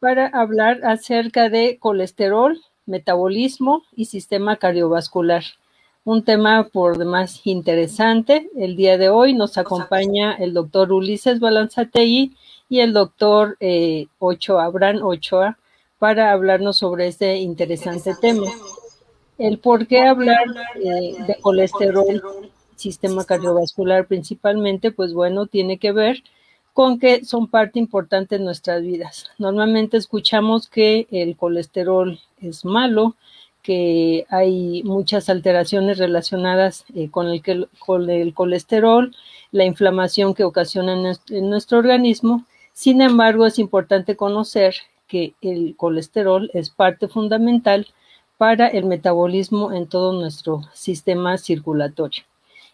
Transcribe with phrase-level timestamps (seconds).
[0.00, 5.44] para hablar acerca de colesterol, metabolismo y sistema cardiovascular.
[6.04, 8.50] Un tema por demás interesante.
[8.56, 12.34] El día de hoy nos acompaña el doctor Ulises Balanzategui
[12.70, 15.58] y el doctor eh, Ochoa, Abraham Ochoa,
[15.98, 18.46] para hablarnos sobre este interesante tema.
[19.36, 20.46] El por qué hablar
[20.82, 22.22] eh, de colesterol,
[22.74, 26.22] sistema cardiovascular principalmente, pues bueno, tiene que ver
[26.72, 29.30] con que son parte importante de nuestras vidas.
[29.38, 33.16] Normalmente escuchamos que el colesterol es malo,
[33.62, 39.14] que hay muchas alteraciones relacionadas eh, con, el, con, el, colesterol,
[39.52, 40.94] la inflamación que ocasiona
[41.28, 42.46] en nuestro organismo.
[42.72, 44.74] Sin embargo, es importante conocer
[45.06, 47.86] que el colesterol es parte fundamental
[48.38, 52.22] para el metabolismo en todo nuestro sistema circulatorio.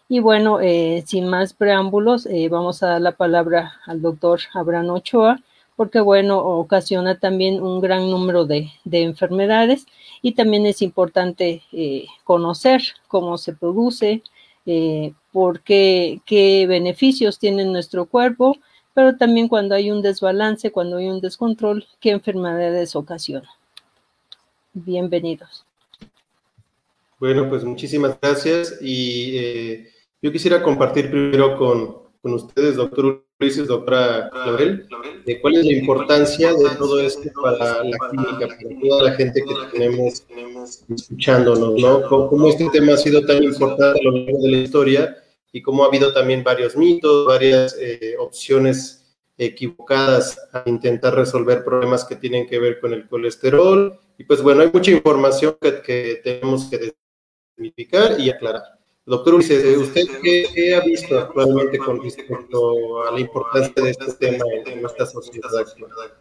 [0.09, 4.91] Y bueno, eh, sin más preámbulos, eh, vamos a dar la palabra al doctor Abraham
[4.91, 5.41] Ochoa,
[5.75, 9.85] porque bueno, ocasiona también un gran número de, enfermedades
[10.21, 14.21] y también es importante eh, conocer cómo se produce,
[15.31, 18.57] por qué, qué beneficios tiene nuestro cuerpo,
[18.93, 23.49] pero también cuando hay un desbalance, cuando hay un descontrol, qué enfermedades ocasiona.
[24.73, 25.63] Bienvenidos.
[27.17, 29.87] Bueno, pues muchísimas gracias y
[30.21, 34.85] yo quisiera compartir primero con, ustedes, doctor Ulises, doctora Clavel,
[35.25, 39.41] de cuál es la importancia de todo esto para la clínica, para toda la gente
[39.41, 40.25] que tenemos
[40.89, 42.01] escuchándonos, ¿no?
[42.09, 45.17] Cómo este tema ha sido tan importante a lo largo de la historia
[45.53, 52.03] y cómo ha habido también varios mitos, varias eh, opciones equivocadas a intentar resolver problemas
[52.03, 53.97] que tienen que ver con el colesterol.
[54.17, 56.93] Y pues bueno, hay mucha información que, que tenemos que
[57.55, 58.76] desmitificar y aclarar.
[59.07, 64.43] Doctor Ulises, ¿usted qué, ha visto actualmente con respecto a la importancia de este tema
[64.65, 66.11] en nuestra sociedad actual?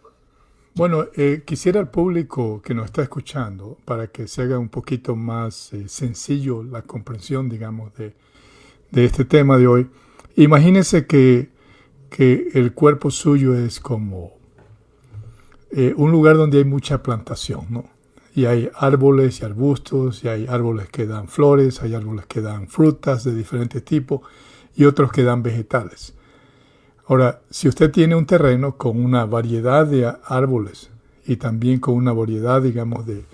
[0.72, 5.16] Bueno, eh, quisiera al público que nos está escuchando, para que se haga un poquito
[5.16, 8.14] más eh, sencillo la comprensión, digamos, de,
[8.92, 9.90] de, este tema de hoy,
[10.36, 11.50] imagínese que,
[12.08, 14.36] que el cuerpo suyo es como
[15.72, 17.95] eh, un lugar donde hay mucha plantación, ¿no?
[18.36, 22.68] Y hay árboles y arbustos, y hay árboles que dan flores, hay árboles que dan
[22.68, 24.20] frutas de diferentes tipos
[24.74, 26.12] y otros que dan vegetales.
[27.06, 30.90] Ahora, si usted tiene un terreno con una variedad de árboles
[31.24, 33.24] y también con una variedad, digamos, de,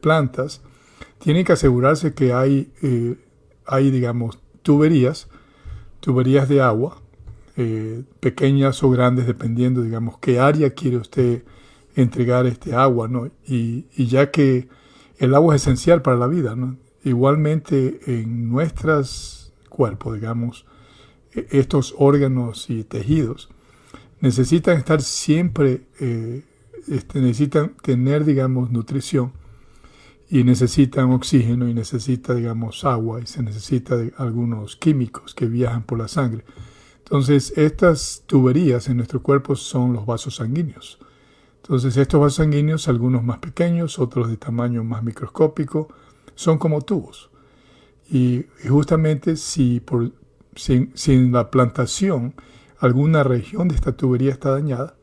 [0.00, 0.60] plantas,
[1.18, 3.16] tiene que asegurarse que hay, eh,
[3.66, 5.26] hay digamos, tuberías,
[5.98, 7.02] tuberías de agua,
[7.56, 11.42] eh, pequeñas o grandes, dependiendo, digamos, qué área quiere usted
[11.94, 13.30] entregar este agua, ¿no?
[13.46, 14.68] Y, ya que
[15.18, 16.56] el agua es esencial para la vida.
[17.04, 20.66] Igualmente en nuestros cuerpos, digamos,
[21.34, 23.48] e, estos órganos y tejidos
[24.20, 26.42] necesitan estar siempre, eh,
[26.88, 29.32] este, necesitan tener, digamos, nutrición
[30.30, 35.98] y necesitan oxígeno y necesita, digamos, agua y se necesita algunos químicos que viajan por
[35.98, 36.44] la sangre.
[36.98, 40.98] Entonces, estas tuberías en nuestro cuerpo son los vasos sanguíneos.
[41.62, 45.88] Entonces estos vasos sanguíneos, algunos más pequeños, otros de tamaño más microscópico,
[46.34, 47.30] son como tubos.
[48.10, 50.10] Y, justamente si por,
[50.56, 52.34] sin, la plantación
[52.80, 54.96] alguna región de esta tubería está dañada,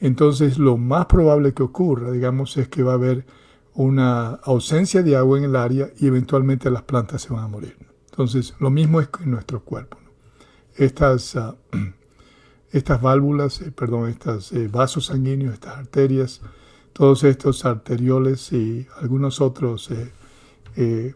[0.00, 3.26] entonces lo más probable que ocurra, digamos, es que va a haber
[3.74, 7.76] una ausencia de agua en el área y eventualmente las plantas se van a morir.
[8.10, 9.98] Entonces, lo mismo es en nuestro cuerpo.
[10.76, 11.56] Estas ah,
[12.72, 16.40] estas válvulas, eh, perdón, estos eh, vasos sanguíneos, estas arterias,
[16.92, 19.90] todos estos arterioles y algunos otros
[20.76, 21.14] eh,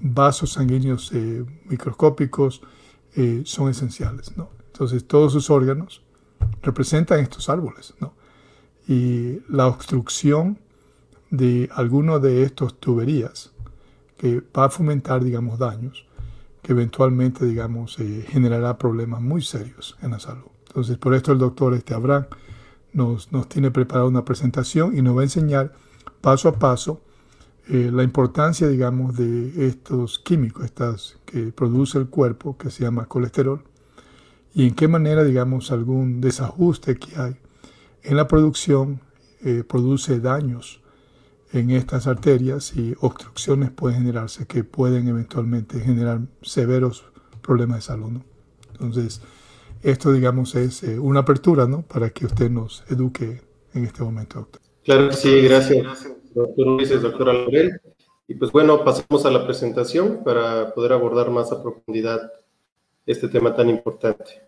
[0.00, 1.12] vasos sanguíneos
[1.64, 2.62] microscópicos
[3.44, 4.36] son esenciales.
[4.36, 4.48] ¿no?
[4.72, 6.02] Entonces todos sus órganos
[6.62, 7.94] representan estos árboles.
[8.00, 8.14] ¿no?
[8.86, 10.58] Y la obstrucción
[11.30, 13.50] de alguno de estos tuberías
[14.18, 16.06] que va a fomentar, digamos, daños
[16.62, 17.96] que eventualmente, digamos,
[18.28, 20.57] generará problemas muy serios en la salud.
[20.68, 22.26] Entonces, por esto el doctor este Abraham
[22.92, 25.72] nos, nos tiene preparada una presentación y nos va a enseñar
[26.20, 27.02] paso a paso
[27.68, 33.06] eh, la importancia, digamos, de estos químicos, estas que produce el cuerpo, que se llama
[33.06, 33.62] colesterol,
[34.54, 37.36] y en qué manera, digamos, algún desajuste que hay
[38.02, 39.00] en la producción
[39.44, 40.80] eh, produce daños
[41.52, 47.04] en estas arterias y obstrucciones pueden generarse que pueden eventualmente generar severos
[47.42, 48.20] problemas de salud.
[48.72, 49.20] Entonces,
[49.82, 51.82] esto, digamos, es eh, una apertura, ¿no?
[51.82, 53.42] Para que usted nos eduque
[53.74, 54.62] en este momento, doctor.
[54.84, 57.80] Claro que sí, gracias, doctor Ulises, doctora Lorel.
[58.26, 62.30] Y pues bueno, pasamos a la presentación para poder abordar más a profundidad
[63.06, 64.42] este tema tan importante.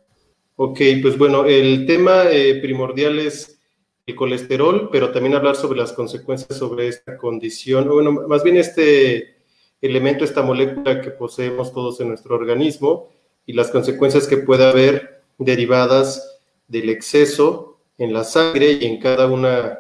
[0.56, 3.58] Ok, pues bueno, el tema eh, primordial es
[4.06, 9.36] el colesterol, pero también hablar sobre las consecuencias sobre esta condición, bueno, más bien este
[9.80, 13.08] elemento, esta molécula que poseemos todos en nuestro organismo
[13.46, 19.26] y las consecuencias que puede haber derivadas del exceso en la sangre y en cada
[19.26, 19.78] una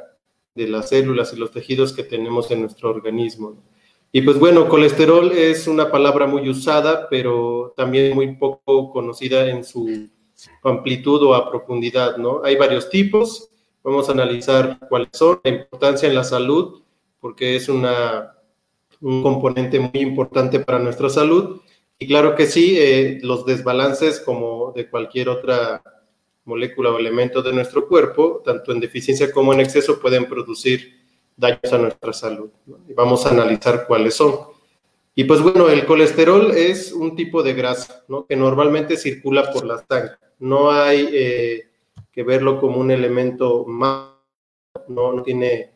[0.54, 3.56] de las células y los tejidos que tenemos en nuestro organismo.
[4.12, 9.62] Y pues bueno, colesterol es una palabra muy usada, pero también muy poco conocida en
[9.64, 10.08] su
[10.64, 12.40] amplitud o a profundidad, ¿no?
[12.42, 13.50] Hay varios tipos,
[13.84, 16.82] vamos a analizar cuáles son, la importancia en la salud,
[17.20, 18.34] porque es una,
[19.00, 21.60] un componente muy importante para nuestra salud.
[22.02, 25.82] Y claro que sí, eh, los desbalances como de cualquier otra
[26.46, 30.98] molécula o elemento de nuestro cuerpo, tanto en deficiencia como en exceso, pueden producir
[31.36, 32.48] daños a nuestra salud.
[32.88, 34.34] Y vamos a analizar cuáles son.
[35.14, 38.24] Y pues bueno, el colesterol es un tipo de grasa ¿no?
[38.24, 40.14] que normalmente circula por la sangre.
[40.38, 41.68] No hay eh,
[42.10, 44.12] que verlo como un elemento más,
[44.88, 45.72] no, no, tiene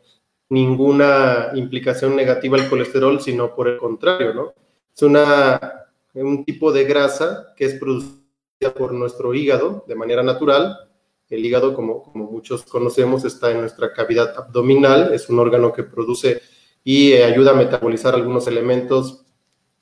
[0.49, 4.53] ninguna implicación negativa el colesterol, sino por el contrario, ¿no?
[4.95, 5.84] Es una,
[6.23, 10.77] un tipo de grasa que es producida por nuestro hígado de manera natural
[11.29, 16.41] el hígado, como, muchos conocemos, está en nuestra cavidad abdominal, es un órgano que produce
[16.83, 19.25] y eh, ayuda a metabolizar algunos elementos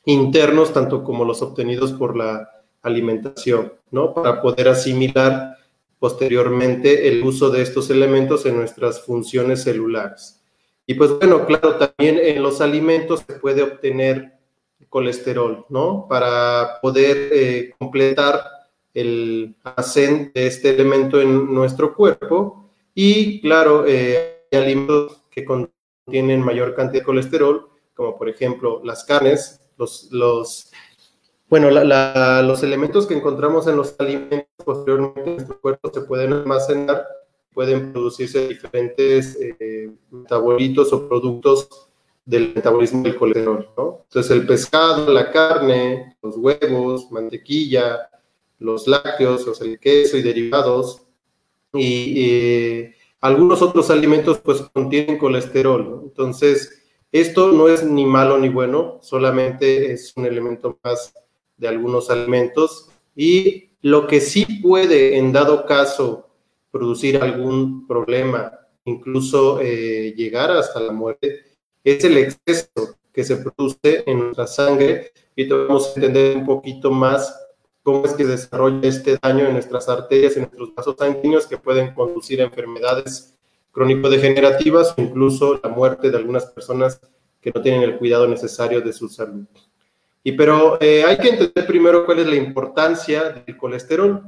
[0.06, 2.50] internos, tanto como los obtenidos por la
[2.82, 4.14] alimentación, ¿no?
[4.14, 5.58] Para poder asimilar
[6.00, 10.42] posteriormente el uso de estos elementos en nuestras funciones celulares.
[10.86, 14.34] Y pues bueno, claro, también en los alimentos se puede obtener
[14.94, 16.06] colesterol, ¿no?
[16.08, 18.44] Para poder eh, completar
[18.94, 26.44] el almacén de este elemento en nuestro cuerpo y claro, eh, hay alimentos que contienen
[26.44, 30.72] mayor cantidad de colesterol, como por ejemplo las carnes, los, los
[31.50, 37.08] bueno, los elementos que encontramos en los alimentos posteriormente en nuestro cuerpo se pueden almacenar,
[37.52, 41.90] pueden producirse diferentes eh, metabolitos o productos
[42.26, 44.02] del metabolismo del colesterol, ¿no?
[44.04, 48.10] Entonces el pescado, la carne, los huevos, mantequilla,
[48.60, 51.02] los lácteos, o el queso y derivados,
[51.74, 56.02] y algunos otros alimentos pues contienen colesterol.
[56.04, 61.14] Entonces, esto no es ni malo ni bueno, solamente es un elemento más
[61.58, 62.90] de algunos alimentos.
[63.16, 66.30] Y lo que sí puede, en dado caso,
[66.72, 68.52] producir algún problema,
[68.86, 71.53] incluso eh, llegar hasta la muerte,
[71.84, 75.12] es el exceso que se produce en nuestra sangre.
[75.36, 77.40] Y vamos a entender un poquito más
[77.84, 81.94] cómo es que desarrolla este daño en nuestras arterias en nuestros vasos sanguíneos que pueden
[81.94, 83.36] conducir a enfermedades
[83.72, 87.02] crónico-degenerativas o incluso la muerte de algunas personas
[87.42, 89.46] que no tienen el cuidado necesario de su salud.
[90.24, 94.24] Y pero eh, hay que entender primero cuál es la importancia del colesterol,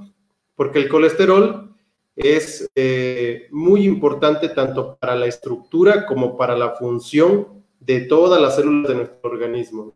[0.55, 1.74] porque el colesterol
[2.15, 8.55] es eh, muy importante tanto para la estructura como para la función de todas las
[8.55, 9.93] células de nuestro organismo.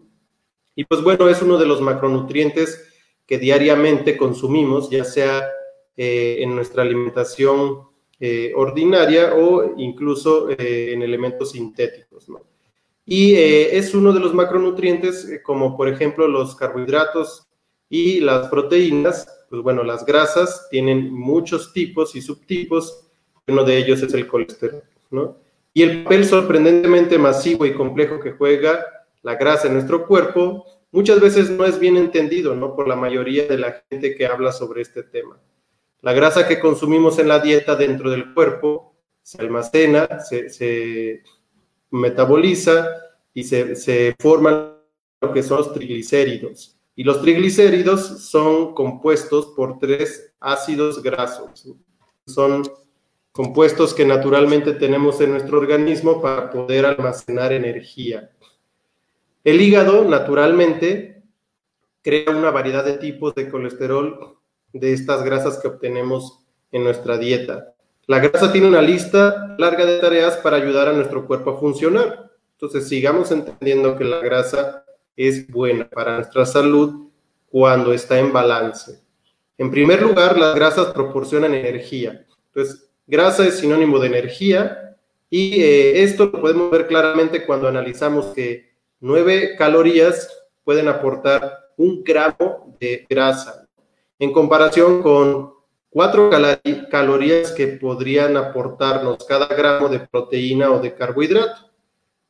[0.76, 2.86] Y pues bueno, es uno de los macronutrientes
[3.26, 5.48] que diariamente consumimos, ya sea
[5.96, 7.84] eh, en nuestra alimentación
[8.20, 12.28] eh, ordinaria o incluso en elementos sintéticos.
[13.06, 17.49] Y es uno de los macronutrientes, como por ejemplo los carbohidratos
[17.90, 23.08] y las proteínas, pues bueno, las grasas tienen muchos tipos y subtipos,
[23.48, 25.38] uno de ellos es el colesterol, ¿no?
[25.74, 28.86] Y el papel sorprendentemente masivo y complejo que juega
[29.22, 32.76] la grasa en nuestro cuerpo muchas veces no es bien entendido, ¿no?
[32.76, 35.40] Por la mayoría de la gente que habla sobre este tema.
[36.02, 41.24] La grasa que consumimos en la dieta dentro del cuerpo se almacena, se,
[41.92, 42.88] metaboliza
[43.34, 44.76] y se, se forman
[45.22, 46.79] lo que son los triglicéridos.
[47.00, 51.66] Y los triglicéridos son compuestos por tres ácidos grasos.
[52.28, 52.62] Son
[53.32, 58.32] compuestos que naturalmente tenemos en nuestro organismo para poder almacenar energía.
[59.46, 61.24] El hígado, naturalmente,
[62.02, 64.38] crea una variedad de tipos de colesterol
[64.74, 66.40] de estas grasas que obtenemos
[66.70, 67.76] en nuestra dieta.
[68.08, 72.30] La grasa tiene una lista larga de tareas para ayudar a nuestro cuerpo a funcionar.
[72.56, 74.84] Entonces, sigamos entendiendo que la grasa
[75.16, 77.08] es buena para nuestra salud
[77.50, 79.02] cuando está en balance.
[79.58, 82.26] En primer lugar, las grasas proporcionan energía.
[82.48, 84.98] Entonces, grasa es sinónimo de energía
[85.30, 88.70] y eh, esto lo podemos ver claramente cuando analizamos que
[89.02, 90.30] 9 calorías
[90.64, 93.68] pueden aportar un gramo de grasa,
[94.18, 95.54] en comparación con
[95.90, 96.30] 4
[96.90, 101.70] calorías que podrían aportarnos cada gramo de proteína o de carbohidrato.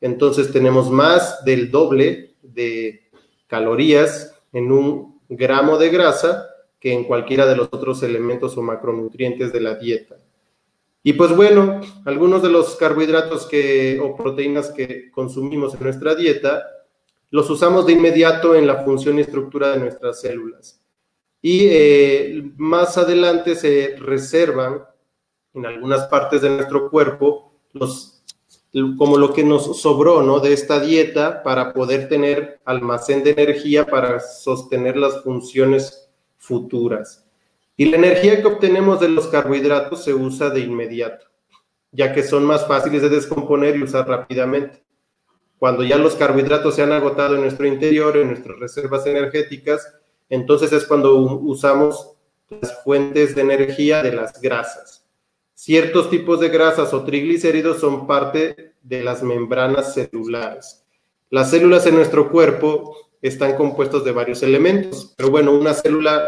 [0.01, 3.09] Entonces tenemos más del doble de
[3.47, 6.47] calorías en un gramo de grasa
[6.79, 10.15] que en cualquiera de los otros elementos o macronutrientes de la dieta.
[11.03, 16.63] Y pues bueno, algunos de los carbohidratos que, o proteínas que consumimos en nuestra dieta
[17.31, 20.81] los usamos de inmediato en la función y estructura de nuestras células.
[21.41, 24.83] Y eh, más adelante se reservan
[25.53, 28.18] en algunas partes de nuestro cuerpo los,
[28.97, 30.39] como lo que nos sobró ¿no?
[30.39, 37.25] de esta dieta para poder tener almacén de energía para sostener las funciones futuras.
[37.75, 41.25] Y la energía que obtenemos de los carbohidratos se usa de inmediato,
[41.91, 44.83] ya que son más fáciles de descomponer y usar rápidamente.
[45.57, 49.93] Cuando ya los carbohidratos se han agotado en nuestro interior, en nuestras reservas energéticas,
[50.29, 52.13] entonces es cuando usamos
[52.49, 54.98] las fuentes de energía de las grasas.
[55.61, 60.85] Ciertos tipos de grasas o triglicéridos son parte de las membranas celulares.
[61.29, 66.23] Las células en nuestro cuerpo están compuestas de varios elementos, pero bueno, una célula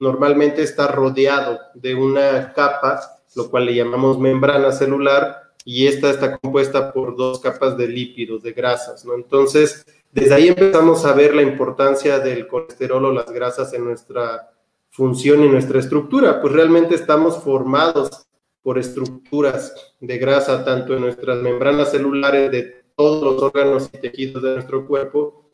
[0.00, 3.00] normalmente está rodeado de una capa,
[3.36, 8.42] lo cual le llamamos membrana celular, y esta está compuesta por dos capas de lípidos,
[8.42, 9.14] de grasas, ¿no?
[9.14, 14.50] Entonces, desde ahí empezamos a ver la importancia del colesterol o las grasas en nuestra
[14.90, 18.26] función y nuestra estructura, pues realmente estamos formados
[18.62, 24.42] por estructuras de grasa, tanto en nuestras membranas celulares de todos los órganos y tejidos
[24.42, 25.50] de nuestro cuerpo,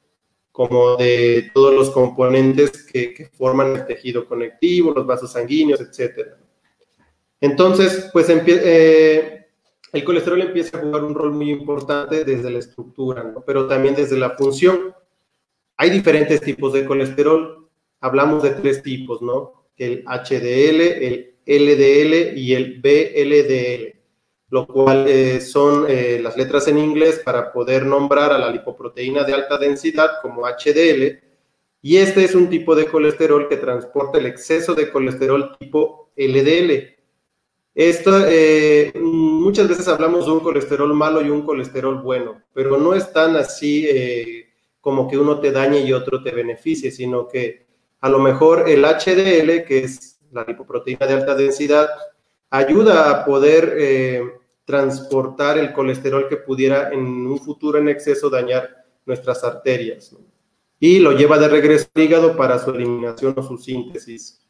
[0.52, 6.30] como de todos los componentes que, forman el tejido conectivo, los vasos sanguíneos, etc.
[7.40, 9.46] Entonces, pues eh,
[9.92, 14.18] el colesterol empieza a jugar un rol muy importante desde la estructura, pero también desde
[14.18, 14.94] la función.
[15.76, 17.68] Hay diferentes tipos de colesterol.
[18.00, 19.68] Hablamos de tres tipos, ¿no?
[19.76, 23.98] El HDL, el LDL y el BLDL
[24.50, 29.24] lo cual eh, son eh, las letras en inglés para poder nombrar a la lipoproteína
[29.24, 31.20] de alta densidad como HDL,
[31.80, 36.96] y este es un tipo de colesterol que transporta el exceso de colesterol tipo LDL.
[37.74, 42.94] Esto, eh, muchas veces hablamos de un colesterol malo y un colesterol bueno, pero no
[42.94, 43.86] es tan así
[44.80, 47.66] como que uno te dañe y otro te beneficie, sino que
[48.00, 51.88] a lo mejor el HDL, que es la lipoproteína de alta densidad,
[52.50, 54.22] ayuda a poder eh,
[54.64, 60.14] transportar el colesterol que pudiera en un futuro en exceso dañar nuestras arterias.
[60.78, 64.46] Y lo lleva de regreso al hígado para su eliminación o su síntesis.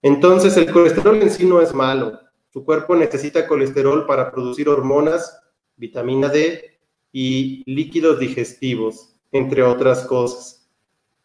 [0.00, 2.18] Entonces, el colesterol en sí no es malo.
[2.52, 5.40] Su cuerpo necesita colesterol para producir hormonas,
[5.76, 6.78] vitamina D
[7.12, 10.68] y líquidos digestivos, entre otras cosas.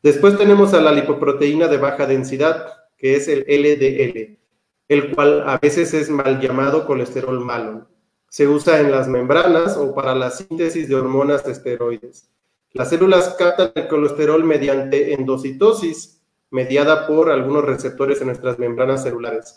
[0.03, 4.37] Después tenemos a la lipoproteína de baja densidad, que es el LDL
[4.87, 7.87] el cual a veces es mal llamado colesterol malo.
[8.29, 12.29] Se usa en las membranas o para la síntesis de hormonas de esteroides.
[12.73, 19.55] Las células captan el colesterol mediante endocitosis, mediada por algunos receptores en nuestras membranas celulares.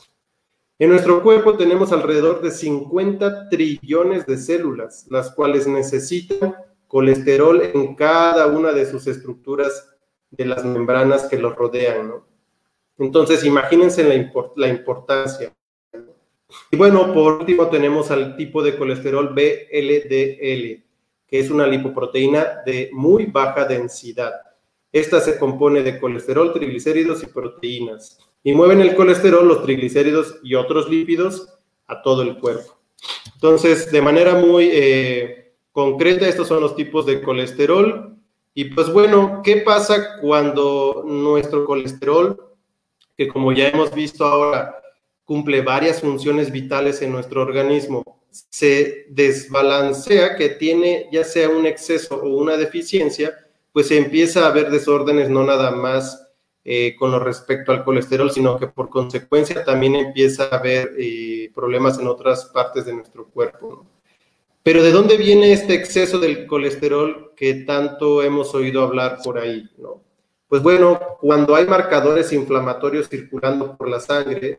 [0.79, 6.55] En nuestro cuerpo tenemos alrededor de 50 trillones de células, las cuales necesitan
[6.89, 9.91] colesterol en cada una de sus estructuras
[10.31, 12.09] de las membranas que los rodean.
[12.09, 12.30] ¿no?
[13.01, 15.51] Entonces, imagínense la, importancia.
[16.71, 20.85] Y bueno, por último tenemos al tipo de colesterol BLDL,
[21.27, 24.33] que es una lipoproteína de muy baja densidad.
[24.93, 28.19] Esta se compone de colesterol, triglicéridos y proteínas.
[28.45, 31.49] Y mueven el colesterol, los triglicéridos y otros lípidos
[31.87, 32.77] a todo el cuerpo.
[33.33, 38.15] Entonces, de manera muy eh, concreta, estos son los tipos de colesterol.
[38.53, 42.50] Y pues bueno, ¿qué pasa cuando nuestro colesterol
[43.21, 44.81] que como ya hemos visto ahora,
[45.27, 52.15] cumple varias funciones vitales en nuestro organismo, se desbalancea, que tiene ya sea un exceso
[52.15, 53.37] o una deficiencia,
[53.75, 56.29] pues se empieza a haber desórdenes no nada más
[56.65, 61.53] eh, con lo respecto al colesterol, sino que por consecuencia también empieza a haber eh,
[61.55, 63.85] problemas en otras partes de nuestro cuerpo.
[64.63, 69.69] Pero ¿de dónde viene este exceso del colesterol que tanto hemos oído hablar por ahí?
[69.77, 70.01] ¿no?
[70.51, 74.59] Pues bueno, cuando hay marcadores inflamatorios circulando por la sangre,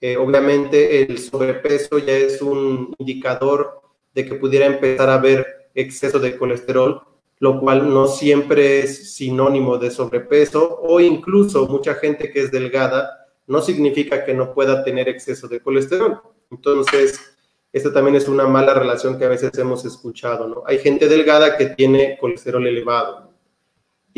[0.00, 3.82] eh, obviamente el sobrepeso ya es un indicador
[4.14, 7.02] de que pudiera empezar a haber exceso de colesterol,
[7.40, 13.26] lo cual no siempre es sinónimo de sobrepeso o incluso mucha gente que es delgada
[13.48, 16.20] no significa que no pueda tener exceso de colesterol.
[16.52, 17.36] Entonces,
[17.72, 20.62] esta también es una mala relación que a veces hemos escuchado, ¿no?
[20.66, 23.25] Hay gente delgada que tiene colesterol elevado.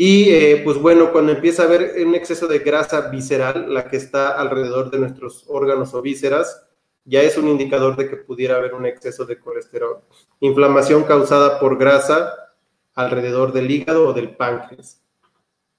[0.01, 3.97] Y eh, pues bueno, cuando empieza a haber un exceso de grasa visceral, la que
[3.97, 6.65] está alrededor de nuestros órganos o vísceras,
[7.03, 9.99] ya es un indicador de que pudiera haber un exceso de colesterol.
[10.39, 12.33] Inflamación causada por grasa
[12.95, 15.03] alrededor del hígado o del páncreas.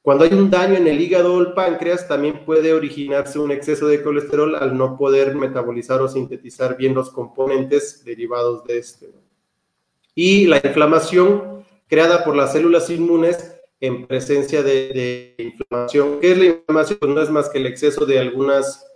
[0.02, 3.88] Cuando hay un daño en el hígado o el páncreas, también puede originarse un exceso
[3.88, 9.14] de colesterol al no poder metabolizar o sintetizar bien los componentes derivados de este.
[10.14, 16.20] Y la inflamación creada por las células inmunes en presencia de, inflamación.
[16.20, 16.98] ¿Qué es la inflamación?
[17.00, 18.86] Pues no es más que el exceso de algunas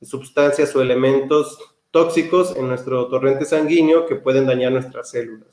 [0.00, 1.58] sustancias o elementos
[1.90, 5.48] tóxicos en nuestro torrente sanguíneo que pueden dañar nuestras células.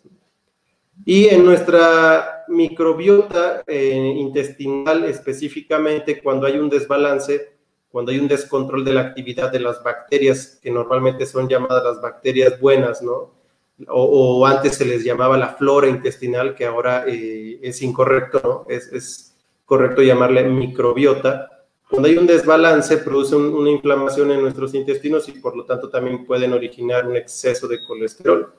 [1.05, 7.58] Y en nuestra microbiota eh, intestinal específicamente, cuando hay un desbalance,
[7.89, 12.01] cuando hay un descontrol de la actividad de las bacterias, que normalmente son llamadas las
[12.01, 13.38] bacterias buenas, ¿no?
[13.88, 20.01] O, antes se les llamaba la flora intestinal, que ahora eh, es incorrecto, es, correcto
[20.01, 21.65] llamarle microbiota.
[21.89, 26.25] Cuando hay un desbalance, produce una inflamación en nuestros intestinos y por lo tanto también
[26.25, 28.53] pueden originar un exceso de colesterol.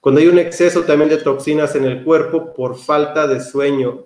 [0.00, 4.04] Cuando hay un exceso también de toxinas en el cuerpo por falta de sueño.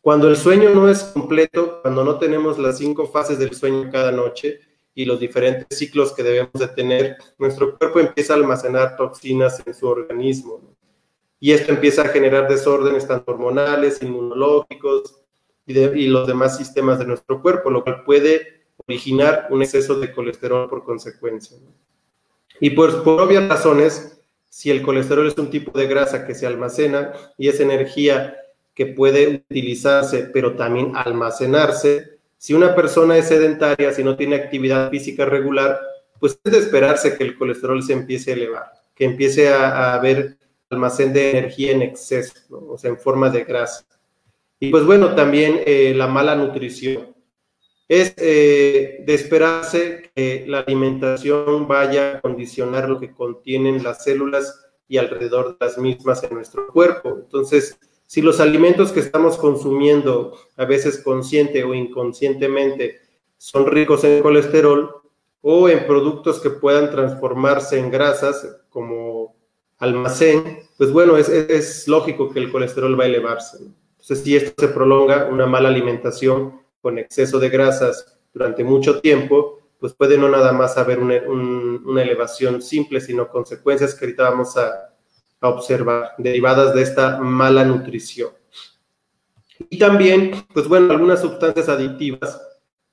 [0.00, 4.12] Cuando el sueño no es completo, cuando no tenemos las cinco fases del sueño cada
[4.12, 4.60] noche
[4.94, 9.74] y los diferentes ciclos que debemos de tener, nuestro cuerpo empieza a almacenar toxinas en
[9.74, 10.60] su organismo.
[11.40, 15.22] Y esto empieza a generar desórdenes tanto hormonales, inmunológicos
[15.66, 20.12] y, y los demás sistemas de nuestro cuerpo, lo cual puede originar un exceso de
[20.12, 21.58] colesterol por consecuencia.
[22.60, 26.46] Y pues, por obvias razones, si el colesterol es un tipo de grasa que se
[26.46, 28.36] almacena y es energía
[28.74, 32.13] que puede utilizarse, pero también almacenarse,
[32.44, 35.80] si una persona es sedentaria, si no tiene actividad física regular,
[36.20, 40.36] pues es de esperarse que el colesterol se empiece a elevar, que empiece a, haber
[40.68, 42.34] almacén de energía en exceso,
[42.68, 43.86] o sea, en forma de grasa.
[44.60, 47.16] Y pues bueno, también eh, la mala nutrición.
[47.88, 54.66] Es eh, de esperarse que la alimentación vaya a condicionar lo que contienen las células
[54.86, 57.20] y alrededor de las mismas en nuestro cuerpo.
[57.22, 63.00] Entonces, si los alimentos que estamos consumiendo, a veces consciente o inconscientemente,
[63.38, 65.02] son ricos en colesterol
[65.40, 69.34] o en productos que puedan transformarse en grasas como
[69.78, 73.58] almacén, pues bueno, es, lógico que el colesterol va a elevarse.
[73.58, 79.60] Entonces, si esto se prolonga, una mala alimentación con exceso de grasas durante mucho tiempo,
[79.78, 84.93] pues puede no nada más haber una, elevación simple, sino consecuencias que ahorita vamos a,
[85.48, 88.30] observar derivadas de esta mala nutrición.
[89.70, 92.40] Y también, pues bueno, algunas sustancias adictivas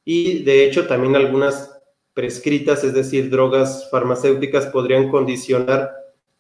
[0.06, 1.72] y de hecho también algunas
[2.14, 5.92] prescritas, es decir, drogas farmacéuticas podrían condicionar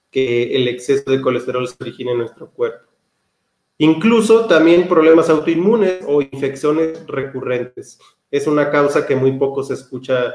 [0.09, 2.91] que el exceso de colesterol se origine en nuestro cuerpo.
[3.77, 7.99] Incluso también problemas autoinmunes o infecciones recurrentes.
[8.29, 10.33] Es una causa que muy poco se escucha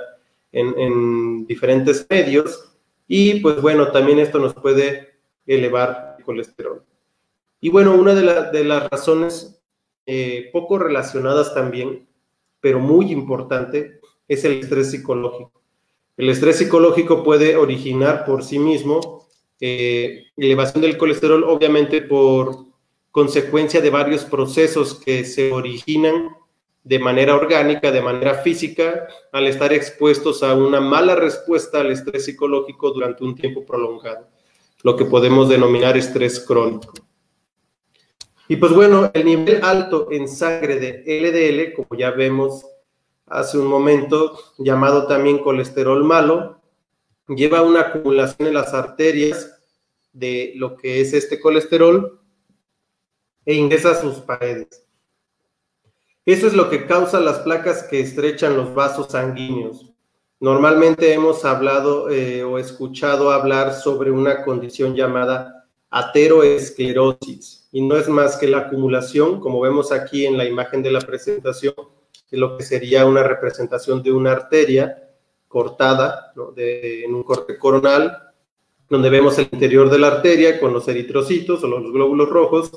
[0.51, 2.73] en, diferentes medios
[3.07, 5.16] y pues bueno, también esto nos puede
[5.47, 6.83] elevar el colesterol.
[7.61, 9.61] Y bueno, una de, las razones
[10.07, 12.07] eh, poco relacionadas también,
[12.61, 15.63] pero muy importante, es el estrés psicológico.
[16.17, 19.27] El estrés psicológico puede originar por sí mismo
[19.61, 22.67] eh, elevación del colesterol, obviamente por
[23.11, 26.37] consecuencia de varios procesos que se originan
[26.85, 32.27] de manera orgánica, de manera física, al estar expuestos a una mala respuesta al estrés
[32.27, 34.29] psicológico durante un tiempo prolongado,
[34.83, 36.93] lo que podemos denominar estrés crónico.
[38.49, 42.65] Y pues bueno, el nivel alto en sangre de LDL, como ya vemos
[43.27, 46.61] hace un momento, llamado también colesterol malo,
[47.29, 49.59] lleva una acumulación en las arterias
[50.12, 52.21] de lo que es este colesterol
[53.45, 54.87] e ingresa a sus paredes.
[56.25, 59.93] Eso es lo que causa las placas que estrechan los vasos sanguíneos.
[60.38, 68.09] Normalmente hemos hablado eh, o escuchado hablar sobre una condición llamada ateroesclerosis y no es
[68.09, 71.75] más que la acumulación, como vemos aquí en la imagen de la presentación,
[72.31, 75.11] de lo que sería una representación de una arteria
[75.49, 78.16] cortada en un corte coronal,
[78.90, 82.72] donde vemos el interior de la arteria con los eritrocitos o los glóbulos rojos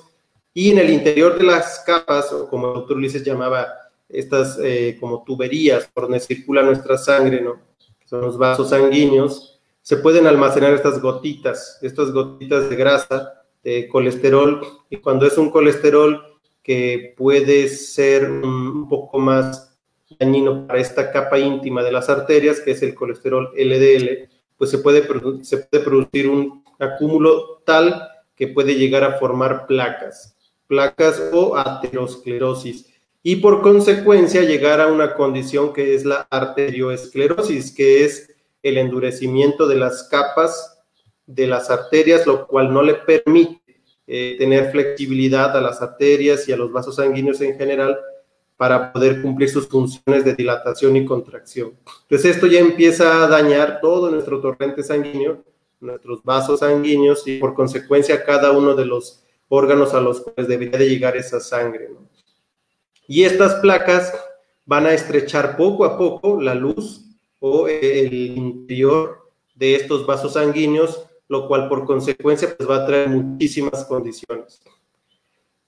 [0.54, 3.68] y en el interior de las capas, o como el doctor Ulises llamaba,
[4.10, 7.60] estas eh, como tuberías por donde circula nuestra sangre, ¿no?
[8.06, 14.62] son los vasos sanguíneos, se pueden almacenar estas gotitas, estas gotitas de grasa, de colesterol,
[14.90, 19.78] y cuando es un colesterol que puede ser un poco más
[20.20, 24.80] dañino para esta capa íntima de las arterias, que es el colesterol LDL, pues se
[24.80, 25.04] puede,
[25.44, 30.36] se puede producir un acúmulo tal que puede llegar a formar placas
[30.70, 32.89] placas o aterosclerosis
[33.30, 39.68] y por consecuencia llegar a una condición que es la arterioesclerosis, que es el endurecimiento
[39.68, 40.82] de las capas
[41.28, 43.62] de las arterias, lo cual no le permite
[44.08, 48.00] eh, tener flexibilidad a las arterias y a los vasos sanguíneos en general
[48.58, 51.78] para poder cumplir sus funciones de dilatación y contracción.
[52.02, 55.44] Entonces esto ya empieza a dañar todo nuestro torrente sanguíneo,
[55.80, 60.80] nuestros vasos sanguíneos y por consecuencia cada uno de los órganos a los cuales debería
[60.80, 61.90] de llegar esa sangre.
[63.10, 64.14] Y estas placas
[64.66, 67.08] van a estrechar poco a poco la luz
[67.40, 73.10] o el interior de estos vasos sanguíneos, lo cual por consecuencia pues, va a traer
[73.10, 74.62] muchísimas condiciones.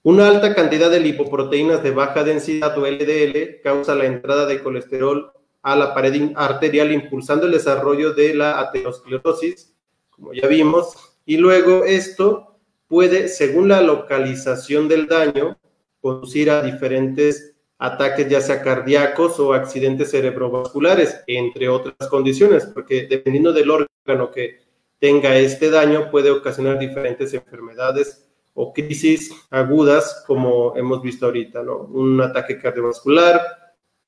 [0.04, 5.32] Una alta cantidad de lipoproteínas de baja densidad o LDL causa la entrada de colesterol
[5.62, 9.74] a la pared arterial impulsando el desarrollo de la aterosclerosis,
[10.10, 10.94] como ya vimos,
[11.26, 15.56] y luego esto puede, según la localización del daño,
[16.02, 23.52] conducir a diferentes ataques ya sea cardíacos o accidentes cerebrovasculares, entre otras condiciones, porque dependiendo
[23.52, 24.60] del órgano que
[24.98, 31.78] tenga este daño puede ocasionar diferentes enfermedades o crisis agudas, como hemos visto ahorita, ¿no?
[31.78, 33.40] Un ataque cardiovascular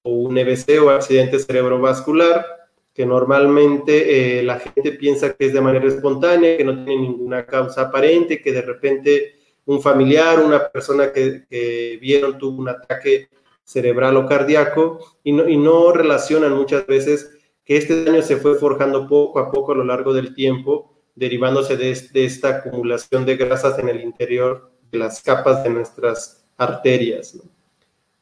[0.02, 2.46] o un EBC o accidente cerebrovascular,
[2.92, 7.44] que normalmente eh, la gente piensa que es de manera espontánea, que no tiene ninguna
[7.44, 9.33] causa aparente, que de repente
[9.66, 13.28] un familiar, una persona que, vieron tuvo un ataque
[13.64, 17.30] cerebral o cardíaco y no, y no relacionan muchas veces
[17.64, 21.76] que este daño se fue forjando poco a poco a lo largo del tiempo, derivándose
[21.76, 27.38] de, esta acumulación de grasas en el interior de las capas de nuestras arterias.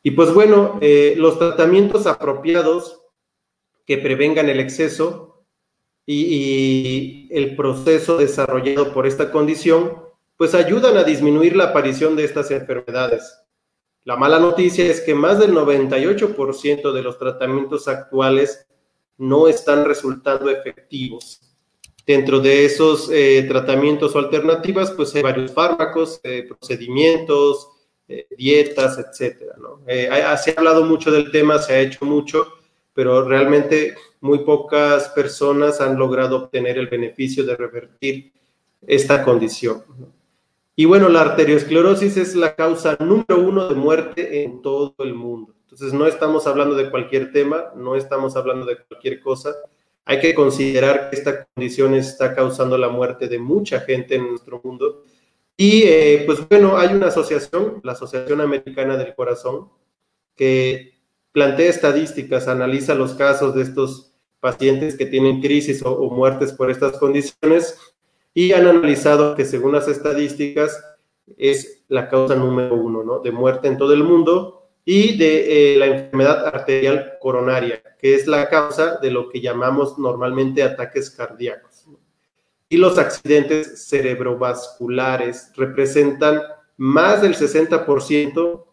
[0.02, 3.00] Y pues bueno, eh, los tratamientos apropiados
[3.86, 5.44] que prevengan el exceso
[6.06, 10.02] y, el proceso desarrollado por esta condición,
[10.42, 13.38] pues ayudan a disminuir la aparición de estas enfermedades.
[14.02, 18.66] La mala noticia es que más del 98% de los tratamientos actuales
[19.18, 21.40] no están resultando efectivos.
[22.04, 27.68] Dentro de esos eh, tratamientos o alternativas, pues hay varios fármacos, eh, procedimientos,
[28.08, 29.54] eh, dietas, etcétera.
[29.60, 29.84] ¿no?
[29.86, 32.48] se ha hablado mucho del tema, se ha hecho mucho,
[32.92, 38.32] pero realmente muy pocas personas han logrado obtener el beneficio de revertir
[38.84, 39.84] esta condición.
[40.74, 45.54] Y bueno, la arteriosclerosis es la causa número uno de muerte en todo el mundo.
[45.64, 49.54] Entonces, no estamos hablando de cualquier tema, no estamos hablando de cualquier cosa.
[50.04, 54.60] Hay que considerar que esta condición está causando la muerte de mucha gente en nuestro
[54.64, 55.04] mundo.
[55.56, 59.68] Y eh, pues bueno, hay una asociación, la Asociación Americana del Corazón,
[60.34, 60.94] que
[61.32, 66.70] plantea estadísticas, analiza los casos de estos pacientes que tienen crisis o, o muertes por
[66.70, 67.91] estas condiciones
[68.34, 70.82] y han analizado que según las estadísticas
[71.36, 73.18] es la causa número uno ¿no?
[73.20, 78.26] de muerte en todo el mundo y de eh, la enfermedad arterial coronaria, que es
[78.26, 81.86] la causa de lo que llamamos normalmente ataques cardíacos.
[82.68, 86.42] Y los accidentes cerebrovasculares representan
[86.76, 88.64] más del 60%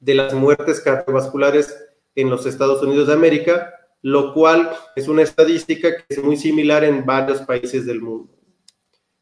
[0.00, 1.76] de las muertes cardiovasculares
[2.14, 6.84] en los Estados Unidos de América, lo cual es una estadística que es muy similar
[6.84, 8.37] en varios países del mundo.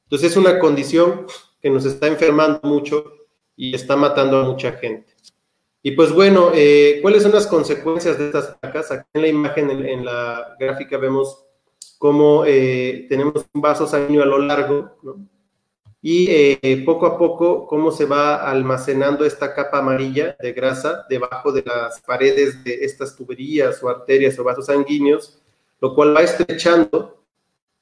[0.07, 1.27] Entonces es una condición
[1.61, 3.12] que nos está enfermando mucho
[3.57, 5.12] y está matando a mucha gente.
[5.83, 8.92] Y pues bueno, eh, ¿cuáles son las consecuencias de estas placas?
[8.92, 11.45] Aquí en la imagen, en, la gráfica, vemos
[11.99, 15.29] cómo eh, tenemos un vaso a lo largo, ¿no?
[16.03, 21.51] Y eh, poco a poco, cómo se va almacenando esta capa amarilla de grasa debajo
[21.51, 25.42] de las paredes de estas tuberías o arterias o vasos sanguíneos,
[25.81, 27.25] lo cual va estrechando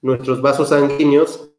[0.00, 1.53] nuestros vasos sanguíneos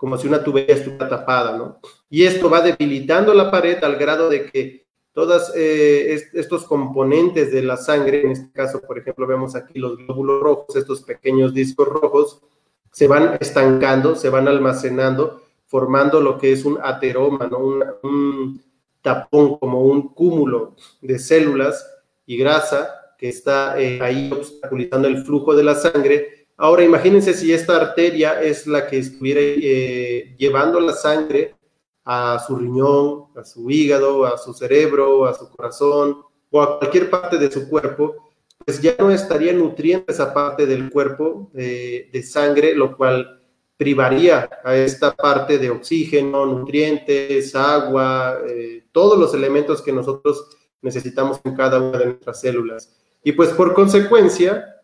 [0.00, 1.78] como si una tubería estuviera tapada, ¿no?
[2.08, 7.62] Y esto va debilitando la pared al grado de que todos eh, estos componentes de
[7.62, 11.86] la sangre, en este caso, por ejemplo, vemos aquí los glóbulos rojos, estos pequeños discos
[11.86, 12.40] rojos,
[12.90, 17.58] se van estancando, se van almacenando, formando lo que es un ateroma, ¿no?
[17.58, 18.62] un,
[19.02, 21.86] tapón, como un cúmulo de células
[22.24, 27.54] y grasa que está eh, ahí obstaculizando el flujo de la sangre Ahora imagínense si
[27.54, 31.54] esta arteria es la que estuviera eh, llevando la sangre
[32.04, 36.18] a su riñón, a su hígado, a su cerebro, a su corazón
[36.50, 38.14] o a cualquier parte de su cuerpo,
[38.62, 43.40] pues ya no estaría nutriendo esa parte del cuerpo eh, de sangre, lo cual
[43.78, 51.40] privaría a esta parte de oxígeno, nutrientes, agua, eh, todos los elementos que nosotros necesitamos
[51.42, 52.94] en cada una de nuestras células.
[53.24, 54.79] Y pues por consecuencia,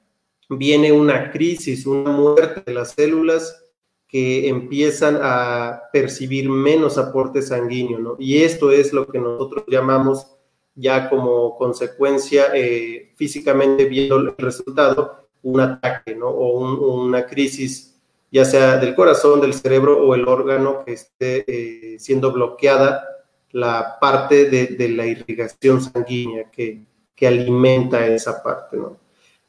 [0.48, 3.64] viene una crisis, una muerte de las células
[4.09, 8.16] que empiezan a percibir menos aporte sanguíneo, ¿no?
[8.18, 10.26] Y esto es lo que nosotros llamamos
[10.74, 16.28] ya como consecuencia, eh, físicamente viendo el resultado, un ataque, ¿no?
[16.28, 17.98] O una crisis,
[18.30, 23.04] ya sea del corazón, del cerebro o el órgano que esté eh, siendo bloqueada
[23.52, 26.85] la parte de, la irrigación sanguínea, que
[27.16, 28.98] que alimenta esa parte, ¿no?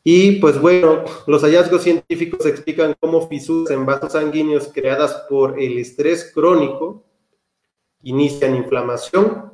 [0.09, 5.77] Y pues bueno, los hallazgos científicos explican cómo fisuras en vasos sanguíneos creadas por el
[5.77, 7.03] estrés crónico
[8.03, 9.51] inician inflamación,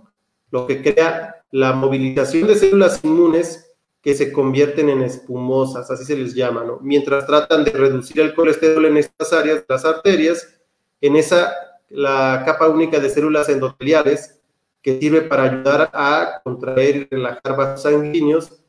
[0.52, 6.16] lo que crea la movilización de células inmunes que se convierten en espumosas, así se
[6.16, 6.78] les llama, ¿no?
[6.84, 10.62] Mientras tratan de reducir el colesterol en estas áreas, las arterias,
[11.02, 11.52] en esa,
[11.90, 14.40] la capa única de células endoteliales,
[14.84, 18.63] que sirve para ayudar a contraer y relajar vasos sanguíneos,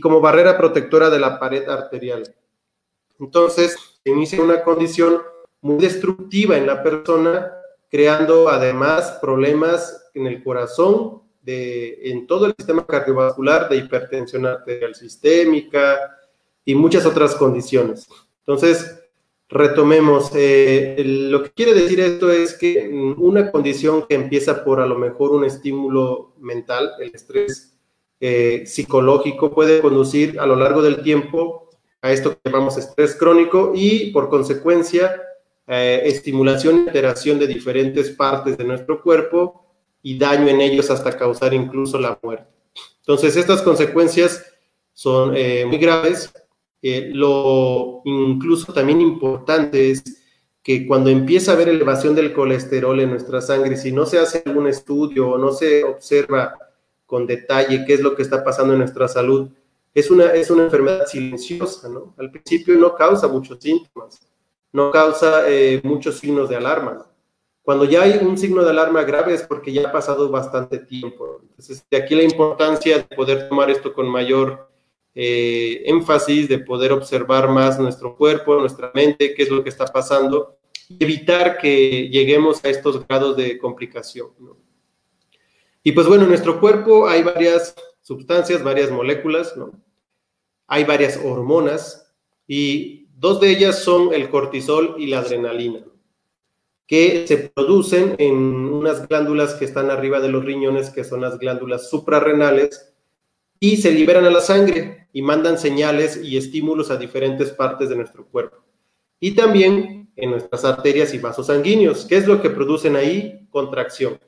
[0.00, 2.34] como barrera protectora de la pared arterial.
[3.18, 5.20] Entonces, se inicia una condición
[5.60, 7.52] muy destructiva en la persona,
[7.90, 16.18] creando además problemas en el corazón, en todo el sistema cardiovascular, de hipertensión arterial sistémica
[16.64, 18.08] y muchas otras condiciones.
[18.40, 19.00] Entonces,
[19.50, 20.30] retomemos.
[20.34, 24.96] Eh, lo que quiere decir esto es que una condición que empieza por a lo
[24.96, 27.76] mejor un estímulo mental, el estrés
[28.20, 31.70] eh, psicológico, puede conducir a lo largo del tiempo
[32.02, 35.22] a esto que llamamos estrés crónico y por consecuencia
[35.66, 39.64] eh, estimulación y alteración de diferentes partes de nuestro cuerpo
[40.02, 42.46] y daño en ellos hasta causar incluso la muerte.
[42.98, 44.44] Entonces, estas consecuencias
[44.92, 46.30] son eh, muy graves.
[46.82, 50.02] Lo incluso también importante es
[50.62, 54.42] que cuando empieza a haber elevación del colesterol en nuestra sangre, si no se hace
[54.44, 56.54] algún estudio o no se observa
[57.10, 59.50] con detalle qué es lo que está pasando en nuestra salud,
[59.92, 62.14] es una, es una enfermedad silenciosa, ¿no?
[62.16, 64.20] Al principio no causa muchos síntomas,
[64.72, 67.04] no causa eh, muchos signos de alarma.
[67.62, 71.40] Cuando ya hay un signo de alarma grave es porque ya ha pasado bastante tiempo.
[71.42, 74.70] Entonces, de aquí la importancia de poder tomar esto con mayor
[75.12, 79.86] eh, énfasis, de poder observar más nuestro cuerpo, nuestra mente, qué es lo que está
[79.86, 84.28] pasando, y evitar que lleguemos a estos grados de complicación.
[85.82, 89.72] Y pues bueno, en nuestro cuerpo hay varias sustancias, varias moléculas, ¿no?
[90.66, 92.12] Hay varias hormonas
[92.46, 95.84] y dos de ellas son el cortisol y la adrenalina
[96.90, 101.38] que se producen en unas glándulas que están arriba de los riñones, que son las
[101.38, 102.92] glándulas suprarrenales,
[103.60, 107.94] y se liberan a la sangre y mandan señales y estímulos a diferentes partes de
[107.94, 108.64] nuestro cuerpo.
[109.20, 112.06] Y también en nuestras arterias y vasos sanguíneos.
[112.06, 113.46] ¿Qué es lo que producen ahí?
[113.50, 114.18] Contracción.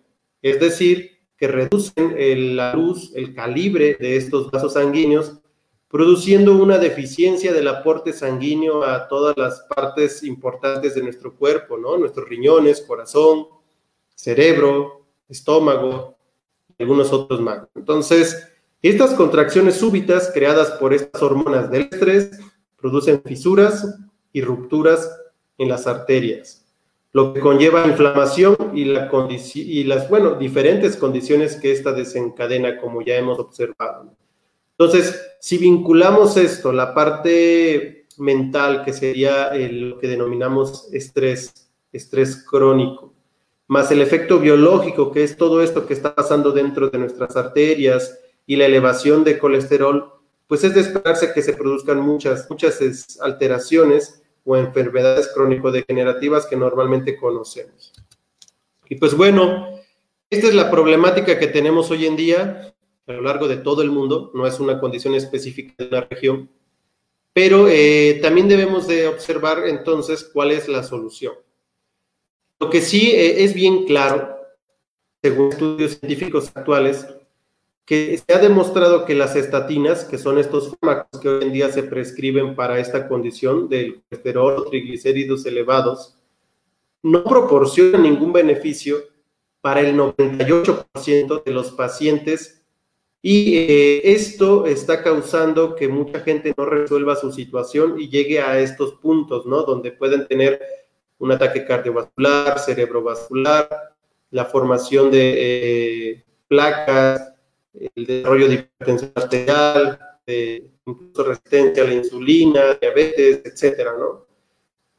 [0.40, 1.11] Es decir,
[1.42, 5.40] que reducen la luz, el calibre de estos vasos sanguíneos
[5.88, 11.98] produciendo una deficiencia del aporte sanguíneo a todas las partes importantes de nuestro cuerpo, ¿no?
[11.98, 13.48] Nuestros riñones, corazón,
[14.14, 16.16] cerebro, estómago,
[16.78, 17.66] y algunos otros más.
[17.74, 18.46] Entonces,
[18.80, 22.38] estas contracciones súbitas creadas por estas hormonas del estrés
[22.76, 23.98] producen fisuras
[24.32, 25.10] y rupturas
[25.58, 26.61] en las arterias,
[27.12, 29.10] lo que conlleva inflamación y, la
[29.54, 34.14] y las, diferentes condiciones que esta desencadena, como ya hemos observado.
[34.78, 43.12] Entonces, si vinculamos esto, la parte mental, que sería lo que denominamos estrés, estrés crónico,
[43.68, 48.18] más el efecto biológico, que es todo esto que está pasando dentro de nuestras arterias
[48.46, 50.12] y la elevación de colesterol,
[50.46, 52.80] pues es de esperarse que se produzcan muchas, muchas
[53.20, 57.92] alteraciones o enfermedades crónico-degenerativas que normalmente conocemos.
[58.88, 59.78] Y pues bueno,
[60.30, 62.72] esta es la problemática que tenemos hoy en día
[63.06, 66.50] a lo largo de todo el mundo, no es una condición específica de una región,
[67.32, 71.34] pero eh, también debemos de observar entonces cuál es la solución.
[72.60, 74.36] Lo que sí eh, es bien claro,
[75.22, 77.06] según estudios científicos actuales,
[77.92, 81.70] que se ha demostrado que las estatinas, que son estos fármacos que hoy en día
[81.70, 86.16] se prescriben para esta condición del colesterol triglicéridos elevados,
[87.02, 88.96] no proporcionan ningún beneficio
[89.60, 92.64] para el 98% de los pacientes
[93.20, 98.58] y eh, esto está causando que mucha gente no resuelva su situación y llegue a
[98.58, 99.64] estos puntos, ¿no?
[99.64, 100.62] Donde pueden tener
[101.18, 103.68] un ataque cardiovascular, cerebrovascular,
[104.30, 107.31] la formación de eh, placas,
[107.74, 109.98] el desarrollo de hipertensión arterial,
[110.86, 114.26] incluso resistencia a la insulina, diabetes, etcétera, ¿no?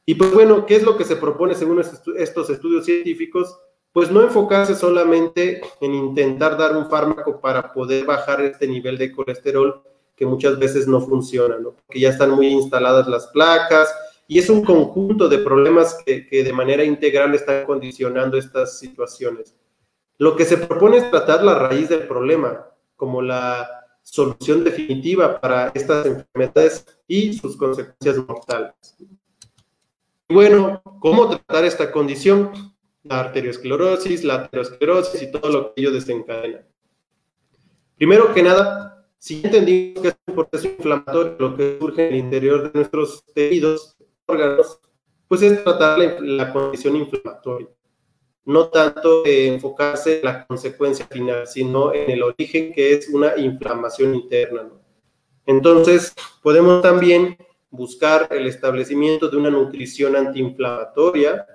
[0.05, 3.57] Y pues bueno, ¿qué es lo que se propone según estos estudios científicos?
[3.93, 9.12] pues no enfocarse solamente en intentar dar un fármaco para poder bajar este nivel de
[9.12, 9.83] colesterol
[10.15, 11.71] que muchas veces no funciona, ¿no?
[11.73, 13.93] Porque ya están muy instaladas las placas
[14.27, 19.55] y es un conjunto de problemas que, que de manera integral están condicionando estas situaciones.
[20.17, 23.67] Lo que se propone es tratar la raíz del problema como la
[24.02, 28.73] solución definitiva para estas enfermedades y sus consecuencias mortales.
[30.30, 32.73] Bueno, ¿cómo tratar esta condición?
[33.04, 36.65] la arteriosclerosis, la aterosclerosis y todo lo que ello desencadena.
[37.95, 42.19] Primero que nada, Si entendimos que es un proceso inflamatorio lo que surge en el
[42.19, 43.95] interior de nuestros tejidos,
[44.26, 44.82] órganos,
[45.30, 47.69] pues es tratar la, condición inflamatoria.
[48.45, 54.15] No tanto enfocarse en la consecuencia final, sino en el origen que es una inflamación
[54.15, 54.69] interna.
[55.45, 57.38] Entonces, podemos también
[57.69, 61.45] buscar el establecimiento de una nutrición antiinflamatoria,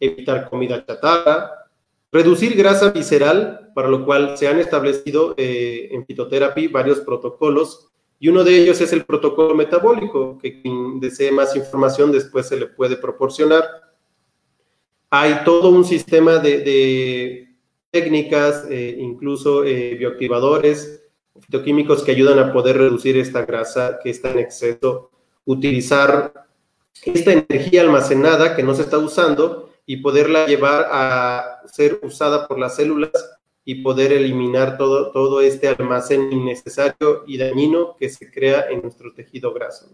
[0.00, 1.68] evitar comida chatarra,
[2.10, 7.88] reducir grasa visceral, para lo cual se han establecido eh, en fitoterapia varios protocolos
[8.20, 12.58] y uno de ellos es el protocolo metabólico, que quien desee más información después se
[12.58, 13.64] le puede proporcionar.
[15.10, 17.48] Hay todo un sistema de,
[17.90, 21.02] técnicas, eh, incluso eh, bioactivadores,
[21.40, 25.10] fitoquímicos que ayudan a poder reducir esta grasa que está en exceso
[25.44, 26.46] utilizar
[27.04, 32.58] esta energía almacenada que no se está usando y poderla llevar a ser usada por
[32.58, 38.66] las células y poder eliminar todo, todo este almacén innecesario y dañino que se crea
[38.70, 39.90] en nuestro tejido graso.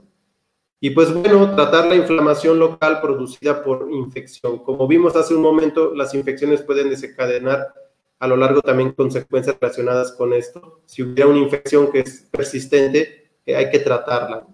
[0.85, 4.59] Y pues bueno, tratar la inflamación local producida por infección.
[4.59, 7.73] Como vimos hace un momento, las infecciones pueden desencadenar
[8.18, 10.83] a lo largo también consecuencias relacionadas con esto.
[10.85, 14.47] Si hubiera una infección que es persistente, eh, hay que tratarla.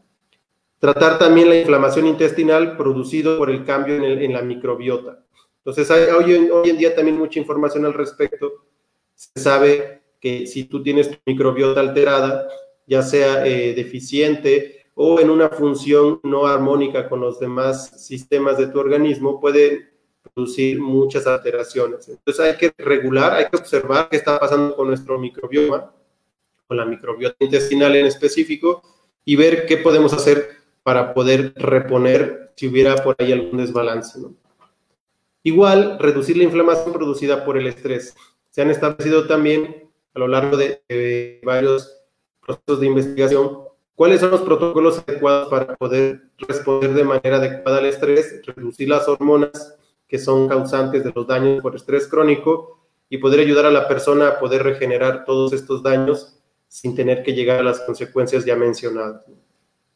[0.78, 5.24] Tratar también la inflamación intestinal producido por el cambio en, la microbiota.
[5.56, 8.52] Entonces, hay, hoy, en día también mucha información al respecto.
[9.16, 12.46] Se sabe que si tú tienes tu microbiota alterada,
[12.86, 18.66] ya sea eh, deficiente o en una función no armónica con los demás sistemas de
[18.66, 19.88] tu organismo, puede
[20.34, 22.06] producir muchas alteraciones.
[22.06, 25.90] Entonces hay que regular, hay que observar qué está pasando con nuestro microbioma,
[26.66, 28.82] con la microbiota intestinal en específico,
[29.24, 30.50] y ver qué podemos hacer
[30.82, 34.20] para poder reponer si hubiera por ahí algún desbalance.
[35.42, 38.14] Igual, reducir la inflamación producida por el estrés.
[38.50, 41.90] Se han establecido también a lo largo de, varios
[42.42, 43.69] procesos de investigación
[44.00, 49.06] cuáles son los protocolos adecuados para poder responder de manera adecuada al estrés, reducir las
[49.06, 49.76] hormonas
[50.08, 54.28] que son causantes de los daños por estrés crónico y poder ayudar a la persona
[54.28, 59.22] a poder regenerar todos estos daños sin tener que llegar a las consecuencias ya mencionadas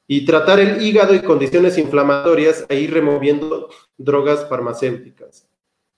[0.06, 5.48] y tratar el hígado y condiciones inflamatorias e ir removiendo drogas farmacéuticas.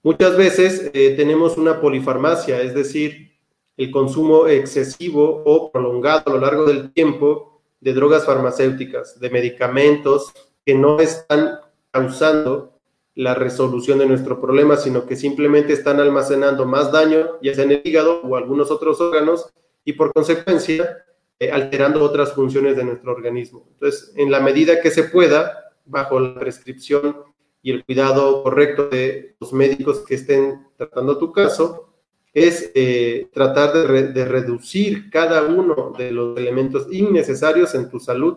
[0.05, 3.33] Muchas veces eh, tenemos una polifarmacia, es decir,
[3.77, 7.56] el consumo excesivo o prolongado a lo largo del tiempo
[7.87, 10.33] de drogas farmacéuticas, de medicamentos
[10.64, 11.61] que no están
[11.92, 12.81] causando
[13.14, 17.70] la resolución de nuestro problema, sino que simplemente están almacenando más daño, ya sea en
[17.70, 21.05] el hígado o algunos otros órganos, y por consecuencia
[21.38, 23.68] eh, alterando otras funciones de nuestro organismo.
[23.75, 27.18] Entonces, en la medida que se pueda, bajo la prescripción
[27.62, 31.86] y el cuidado correcto de los médicos que estén tratando tu caso,
[32.37, 38.37] es eh, tratar de, reducir cada uno de los elementos innecesarios en tu salud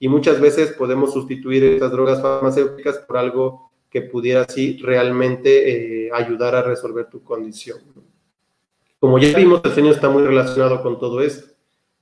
[0.00, 6.10] y muchas veces podemos sustituir estas drogas farmacéuticas por algo que pudiera así realmente eh,
[6.12, 7.78] ayudar a resolver tu condición.
[8.98, 11.52] Como ya vimos, el sueño está muy relacionado con todo esto.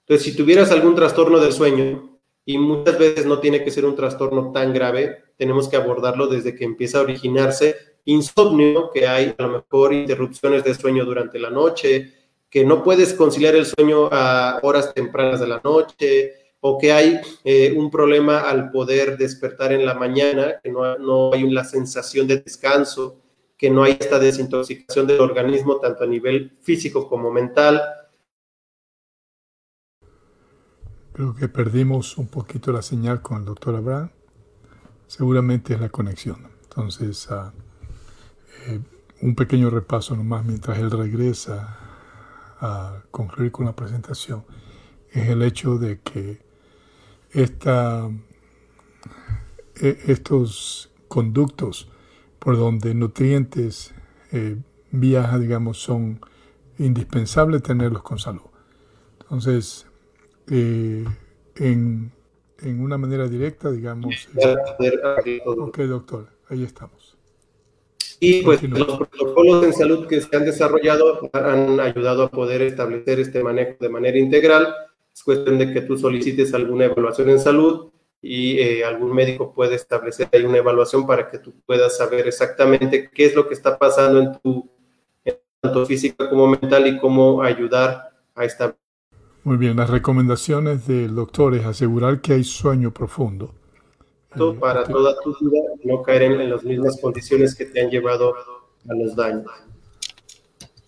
[0.07, 3.97] Entonces, si tuvieras algún trastorno del sueño, y muchas veces no tiene que ser un
[3.97, 9.43] trastorno tan grave, tenemos que abordarlo desde que empieza a originarse insomnio, que hay a
[9.43, 12.13] lo mejor interrupciones de sueño durante la noche,
[12.49, 17.21] que no puedes conciliar el sueño a horas tempranas de la noche, o que hay
[17.45, 22.39] eh, un problema al poder despertar en la mañana, que no, hay la sensación de
[22.39, 23.21] descanso,
[23.57, 27.83] que no hay esta desintoxicación del organismo tanto a nivel físico como mental,
[31.17, 34.11] Creo que perdimos un poquito la señal con el doctor Abraham.
[35.07, 36.47] Seguramente es la conexión.
[36.65, 37.55] Entonces, ah,
[38.67, 38.81] eh,
[39.23, 41.79] un pequeño repaso nomás mientras él regresa
[42.61, 44.45] a concluir con la presentación.
[45.11, 46.41] Es el hecho de que
[47.31, 48.11] esta,
[49.81, 51.89] e, estos conductos
[52.39, 53.95] por donde nutrientes
[54.33, 54.57] eh,
[54.91, 56.21] viajan, digamos, son
[56.79, 58.43] indispensables tenerlos con salud.
[59.21, 59.87] Entonces,
[60.49, 61.05] eh,
[61.57, 62.13] en,
[62.61, 64.29] en, una manera directa, digamos.
[65.45, 67.06] ok, doctor, ahí estamos.
[68.21, 73.21] Y pues los protocolos en salud que se han desarrollado han ayudado a poder establecer
[73.21, 74.75] este manejo de manera integral.
[75.15, 77.91] Es cuestión de que tú solicites alguna evaluación en salud
[78.23, 83.11] y eh, algún médico puede establecer ahí una evaluación para que tú puedas saber exactamente
[83.13, 84.69] qué es lo que está pasando en tu
[85.61, 88.87] tanto física como mental y cómo ayudar a establecer
[89.47, 93.55] muy bien, las recomendaciones del doctor es asegurar que hay sueño profundo.
[94.61, 98.35] Para toda tu vida, no caer en, las mismas condiciones que te han llevado
[98.89, 99.47] a los daños.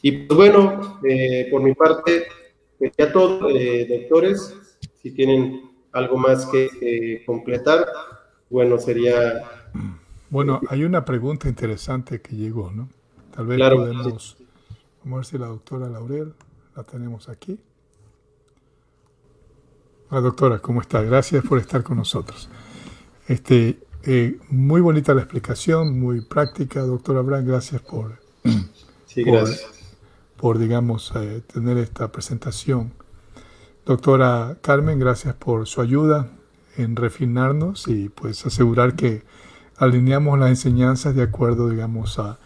[0.02, 2.26] Y pues bueno, eh, por mi parte,
[2.78, 4.54] pues ya todo, eh, doctores.
[5.02, 7.86] si tienen algo más que completar,
[8.50, 9.42] bueno, sería...
[10.30, 12.88] Bueno, hay una pregunta interesante que llegó, ¿no?
[13.34, 14.36] Tal vez podemos...
[15.04, 16.34] Vamos a ver si la doctora Laurel
[16.76, 17.58] la tenemos aquí.
[20.10, 21.02] La doctora, ¿cómo está?
[21.02, 22.48] Gracias por estar con nosotros.
[23.28, 27.46] Este, eh, muy bonita la explicación, muy práctica, doctora Brand.
[27.46, 28.18] Gracias por,
[29.06, 29.66] sí, gracias.
[30.36, 32.92] por, digamos, eh, tener esta presentación.
[33.84, 36.30] Doctora Carmen, gracias por su ayuda
[36.76, 39.22] en refinarnos y pues asegurar que
[39.76, 42.38] alineamos las enseñanzas de acuerdo, digamos, a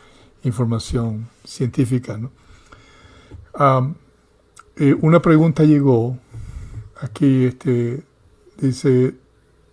[0.42, 2.18] información científica.
[2.18, 2.32] ¿no?
[4.76, 6.18] Eh, una pregunta llegó
[7.00, 8.02] aquí, este,
[8.58, 9.14] dice,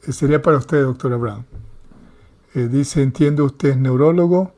[0.01, 1.45] sería para usted, doctora Brown.
[2.55, 4.53] Eh, dice, entiendo usted es neurólogo.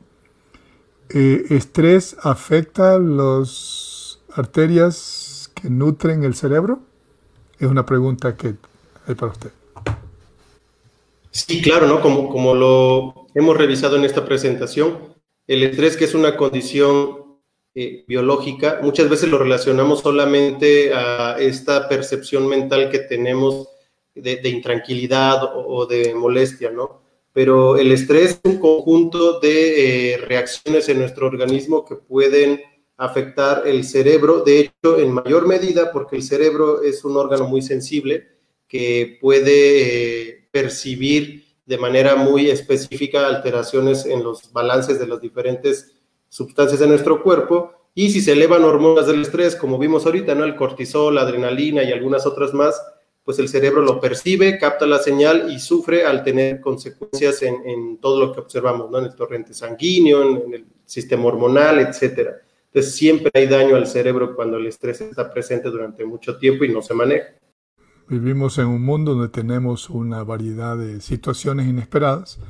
[1.10, 6.80] Eh, ¿Estrés afecta las arterias que nutren el cerebro?
[7.58, 8.54] Es una pregunta que
[9.06, 9.50] hay para usted.
[11.30, 12.00] Sí, claro, ¿no?
[12.00, 14.98] Como, como lo hemos revisado en esta presentación,
[15.46, 17.22] el estrés que es una condición
[17.74, 23.68] eh, biológica, muchas veces lo relacionamos solamente a esta percepción mental que tenemos
[24.14, 27.02] de, intranquilidad o, de molestia, ¿no?
[27.32, 32.60] Pero el estrés es un conjunto de eh, reacciones en nuestro organismo que pueden
[32.98, 37.62] afectar el cerebro, de hecho, en mayor medida, porque el cerebro es un órgano muy
[37.62, 38.28] sensible
[38.68, 45.92] que puede eh, percibir de manera muy específica alteraciones en los balances de las diferentes
[46.28, 47.72] sustancias de nuestro cuerpo.
[47.94, 50.44] Y si se elevan hormonas del estrés, como vimos ahorita, ¿no?
[50.44, 52.80] El cortisol, la adrenalina y algunas otras más,
[53.24, 58.18] pues el cerebro lo percibe, capta la señal y sufre al tener consecuencias en, todo
[58.18, 58.98] lo que observamos, ¿no?
[58.98, 62.40] En el torrente sanguíneo, en, el sistema hormonal, etcétera.
[62.66, 66.70] Entonces siempre hay daño al cerebro cuando el estrés está presente durante mucho tiempo y
[66.70, 67.28] no se maneja.
[68.08, 72.40] Vivimos en un mundo donde tenemos una variedad de situaciones inesperadas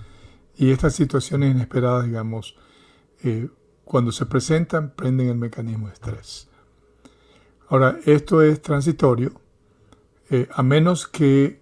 [0.56, 2.56] y estas situaciones inesperadas, digamos,
[3.22, 3.48] eh,
[3.84, 6.48] cuando se presentan, prenden el mecanismo de estrés.
[7.68, 9.41] Ahora, esto es transitorio,
[10.32, 11.60] eh, a menos que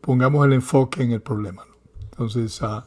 [0.00, 1.64] pongamos el enfoque en el problema.
[2.04, 2.86] Entonces, a,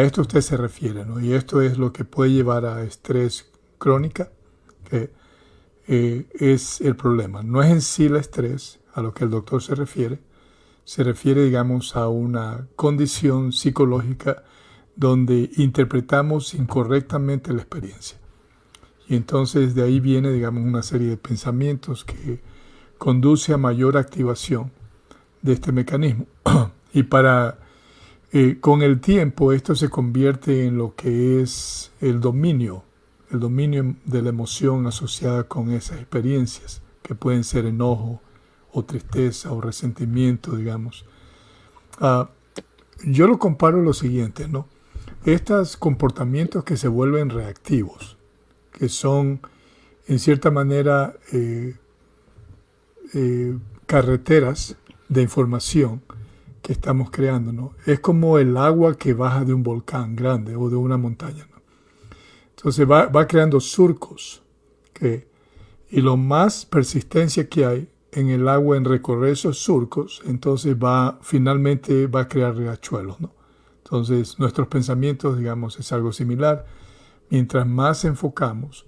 [0.00, 1.20] esto usted se refiere, ¿no?
[1.20, 4.32] Y esto es lo que puede llevar a estrés crónica,
[4.88, 5.12] que
[5.86, 7.42] eh, es el problema.
[7.42, 10.20] No es en sí el estrés, a lo que el doctor se refiere,
[10.84, 14.44] se refiere, digamos, a una condición psicológica
[14.96, 18.18] donde interpretamos incorrectamente la experiencia.
[19.06, 22.40] Y entonces de ahí viene, digamos, una serie de pensamientos que
[23.00, 24.70] conduce a mayor activación
[25.40, 26.26] de este mecanismo.
[26.92, 27.58] y para,
[28.30, 32.84] eh, con el tiempo, esto se convierte en lo que es el dominio,
[33.30, 38.20] el dominio de la emoción asociada con esas experiencias, que pueden ser enojo,
[38.70, 41.06] o tristeza o resentimiento, digamos.
[42.00, 42.28] Ah,
[43.02, 44.68] yo lo comparo lo siguiente, ¿no?
[45.24, 48.18] Estos comportamientos que se vuelven reactivos,
[48.72, 49.40] que son
[50.06, 51.76] en cierta manera eh,
[53.14, 54.76] eh, carreteras
[55.08, 56.02] de información
[56.62, 57.74] que estamos creando, ¿no?
[57.86, 61.60] Es como el agua que baja de un volcán grande o de una montaña, ¿no?
[62.56, 64.42] Entonces va, va creando surcos,
[65.90, 71.18] y lo más persistencia que hay en el agua en recorrer esos surcos, entonces va
[71.22, 73.32] finalmente va a crear riachuelos, ¿no?
[73.84, 76.64] Entonces, nuestros pensamientos, digamos, es algo similar.
[77.28, 78.86] Mientras más enfocamos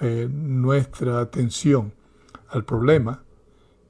[0.00, 1.92] eh, nuestra atención
[2.48, 3.22] al problema,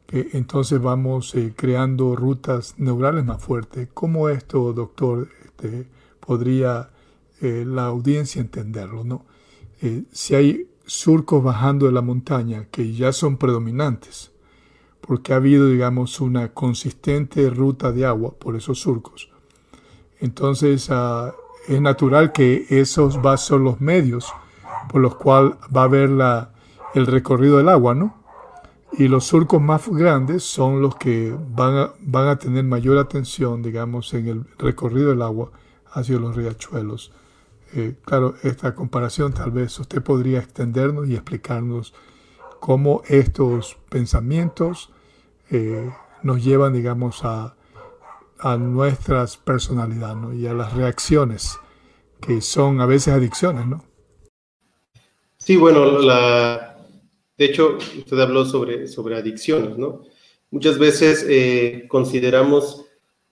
[0.08, 3.90] que entonces vamos eh, creando rutas neurales más fuertes.
[3.92, 5.86] ¿Cómo esto, doctor, este,
[6.18, 6.88] podría
[7.42, 9.04] eh, la audiencia entenderlo?
[9.04, 9.24] ¿no?
[10.10, 14.32] si hay surcos bajando de la montaña que ya son predominantes,
[15.00, 19.30] porque ha habido, digamos, una consistente ruta de agua por esos surcos.
[20.18, 21.32] Entonces, ah,
[21.68, 24.32] es natural que esos van son los medios
[24.90, 26.10] por los cuales va a haber
[26.94, 28.17] el recorrido del agua, ¿no?
[28.92, 33.62] Y los surcos más grandes son los que van a, van a tener mayor atención,
[33.62, 35.50] digamos, en el recorrido del agua
[35.92, 37.12] hacia los riachuelos.
[37.74, 41.92] Eh, claro, esta comparación tal vez usted podría extendernos y explicarnos
[42.60, 44.90] cómo estos pensamientos
[45.50, 45.90] eh,
[46.22, 47.56] nos llevan, digamos, a,
[48.38, 51.58] a nuestras personalidades y a las reacciones
[52.20, 53.84] que son a veces adicciones, ¿no?
[55.36, 56.67] Sí, bueno, la,
[57.38, 58.84] de hecho, usted habló sobre,
[59.16, 60.02] adicciones, ¿no?
[60.50, 62.84] Muchas veces eh, consideramos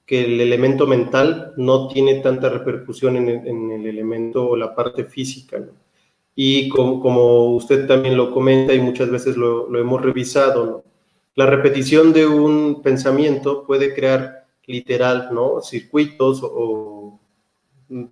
[0.07, 4.75] que el elemento mental no tiene tanta repercusión en el, en el elemento o la
[4.75, 5.73] parte física, ¿no?
[6.35, 10.85] Y como, usted también lo comenta y muchas veces lo, lo hemos revisado, ¿no?
[11.37, 15.61] la repetición de un pensamiento puede crear literal, ¿no?
[15.61, 17.21] Circuitos o,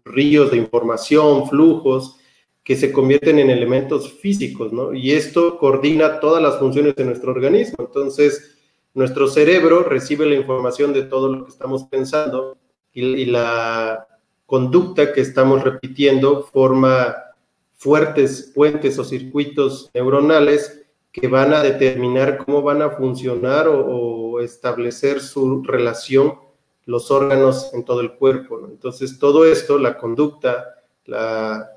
[0.05, 2.16] ríos de información, flujos
[2.64, 4.94] que se convierten en elementos físicos, ¿no?
[4.94, 7.76] Y esto coordina todas las funciones de nuestro organismo.
[7.80, 8.56] Entonces,
[8.94, 12.56] nuestro cerebro recibe la información de todo lo que estamos pensando
[12.94, 14.06] y la
[14.46, 17.14] conducta que estamos repitiendo forma
[17.74, 25.20] fuertes puentes o circuitos neuronales que van a determinar cómo van a funcionar o, establecer
[25.20, 26.34] su relación
[26.86, 28.60] los órganos en todo el cuerpo.
[28.68, 30.74] Entonces, todo esto, la conducta,
[31.06, 31.73] la,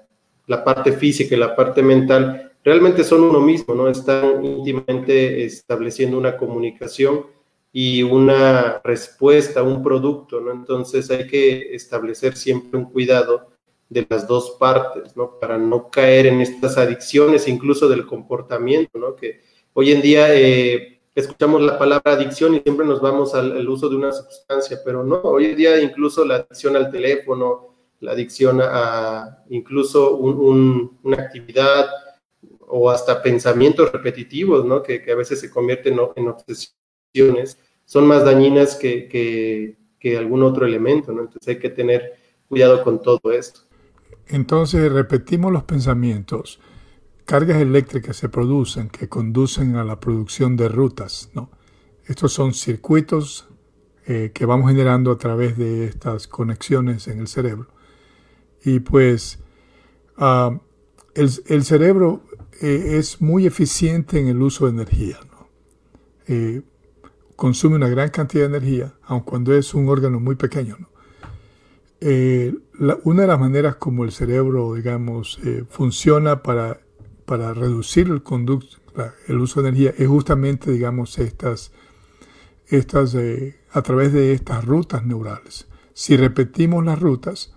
[0.47, 3.87] la, parte física y la parte mental, realmente son uno mismo, ¿no?
[3.89, 7.25] Están íntimamente estableciendo una comunicación
[7.71, 10.51] y una respuesta, un producto, ¿no?
[10.51, 13.51] Entonces hay que establecer siempre un cuidado
[13.89, 15.39] de las dos partes, ¿no?
[15.39, 19.15] Para no caer en estas adicciones, incluso del comportamiento, ¿no?
[19.15, 19.41] Que
[19.73, 23.95] hoy en día eh, escuchamos la palabra adicción y siempre nos vamos al, uso de
[23.95, 27.66] una sustancia, pero no, hoy en día incluso la adicción al teléfono,
[27.99, 31.89] la adicción a incluso una actividad
[32.67, 34.83] o hasta pensamientos repetitivos, ¿no?
[34.83, 41.11] Que, a veces se convierten en, obsesiones, son más dañinas que, que, algún otro elemento,
[41.11, 41.21] ¿no?
[41.23, 42.13] Entonces hay que tener
[42.47, 43.61] cuidado con todo esto.
[44.27, 46.61] Entonces repetimos los pensamientos.
[47.25, 51.29] Cargas eléctricas se producen que conducen a la producción de rutas.
[51.33, 51.51] ¿no?
[52.05, 53.49] Estos son circuitos
[54.05, 57.67] eh, que vamos generando a través de estas conexiones en el cerebro.
[58.67, 59.39] Y pues
[60.17, 60.59] ah,
[61.15, 62.23] el, cerebro
[62.61, 65.17] eh, es muy eficiente en el uso de energía.
[66.27, 66.63] Eh,
[67.37, 70.75] consume una gran cantidad de energía, aun cuando es un órgano muy pequeño.
[72.01, 72.57] Eh,
[73.05, 75.39] una de las maneras como el cerebro, digamos,
[75.69, 76.81] funciona para,
[77.25, 78.21] para reducir el,
[79.29, 81.71] el uso de energía es justamente, digamos, estas,
[82.67, 83.15] estas
[83.71, 85.69] a través de estas rutas neurales.
[85.93, 87.56] Si repetimos las rutas,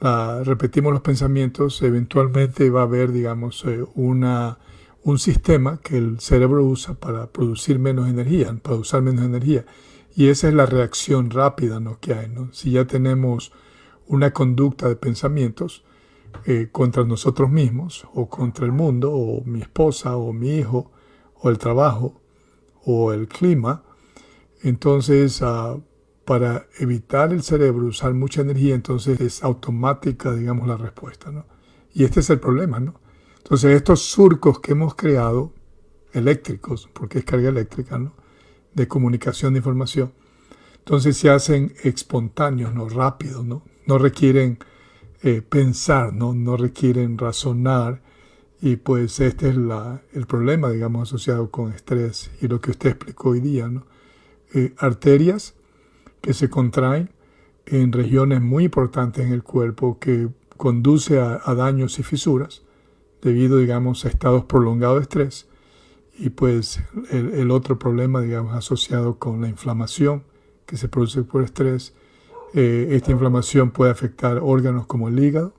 [0.00, 4.58] repetimos los pensamientos, eventualmente va a haber, digamos, una,
[5.02, 9.64] un sistema que el cerebro usa para producir menos energía, para usar menos energía.
[10.14, 11.98] Y esa es la reacción rápida ¿no?
[12.00, 12.28] que hay.
[12.28, 12.52] ¿no?
[12.52, 13.52] Si ya tenemos
[14.06, 15.84] una conducta de pensamientos
[16.44, 20.90] eh, contra nosotros mismos, o contra el mundo, o mi esposa, o mi hijo,
[21.34, 22.20] o el trabajo,
[22.84, 23.84] o el clima,
[24.62, 25.76] entonces ah,
[26.30, 31.32] para evitar el cerebro usar mucha energía, entonces es automática, digamos, la respuesta.
[31.32, 31.44] ¿no?
[31.92, 32.78] Y este es el problema.
[32.78, 33.00] ¿no?
[33.38, 35.52] Entonces estos surcos que hemos creado,
[36.12, 38.14] eléctricos, porque es carga eléctrica, ¿no?
[38.74, 40.12] de comunicación de información.
[40.78, 44.60] Entonces se hacen espontáneos, no rápidos, no, no requieren
[45.24, 46.32] eh, pensar, ¿no?
[46.32, 48.02] no requieren razonar.
[48.60, 52.90] Y pues este es la, el problema, digamos, asociado con estrés y lo que usted
[52.90, 53.66] explicó hoy día.
[53.66, 53.84] ¿no?
[54.54, 55.54] Eh, arterias
[56.20, 57.10] que se contraen
[57.66, 62.62] en regiones muy importantes en el cuerpo que conduce a, a daños y fisuras
[63.22, 65.46] debido, digamos, a estados prolongados de estrés
[66.20, 70.22] y pues el, otro problema, digamos, asociado con la inflamación
[70.66, 71.94] que se produce por estrés,
[72.52, 75.54] eh, esta inflamación puede afectar órganos como el hígado,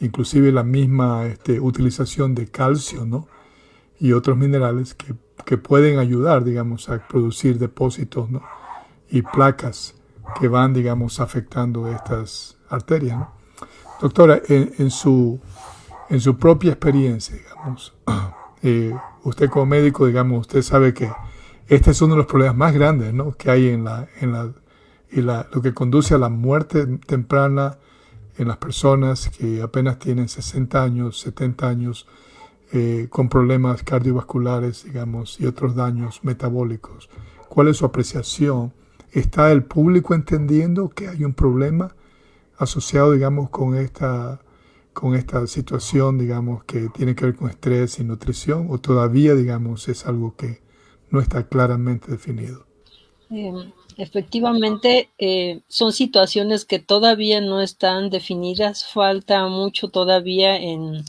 [0.00, 3.28] inclusive la misma este, utilización de calcio, ¿no?
[4.00, 8.42] Y otros minerales que, que, pueden ayudar, digamos, a producir depósitos, ¿no?
[9.10, 9.94] Y placas
[10.38, 13.26] que van, digamos, afectando estas arterias.
[14.00, 15.40] Doctora, en, en, su,
[16.08, 17.94] en su propia experiencia, digamos,
[18.62, 21.10] eh, usted como médico, digamos, usted sabe que
[21.68, 23.32] este es uno de los problemas más grandes ¿no?
[23.32, 24.52] que hay en la, en la,
[25.10, 27.78] y la, lo que conduce a la muerte temprana
[28.38, 32.06] en las personas que apenas tienen 60 años, 70 años,
[32.72, 37.10] eh, con problemas cardiovasculares, digamos, y otros daños metabólicos.
[37.48, 38.72] ¿Cuál es su apreciación?
[39.12, 41.94] ¿Está el público entendiendo que hay un problema
[42.56, 44.40] asociado, digamos, con esta
[44.92, 49.88] con esta situación, digamos, que tiene que ver con estrés y nutrición, o todavía, digamos,
[49.88, 50.60] es algo que
[51.10, 52.66] no está claramente definido?
[54.00, 61.04] Efectivamente, eh, son situaciones que todavía no están definidas, falta mucho todavía en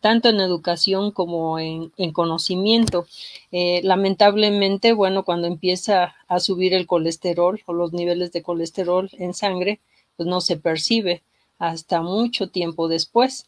[0.00, 3.06] tanto en educación como en, conocimiento.
[3.50, 9.34] Eh, lamentablemente, bueno, cuando empieza a subir el colesterol o los niveles de colesterol en
[9.34, 9.80] sangre,
[10.16, 11.22] pues no se percibe
[11.58, 13.46] hasta mucho tiempo después.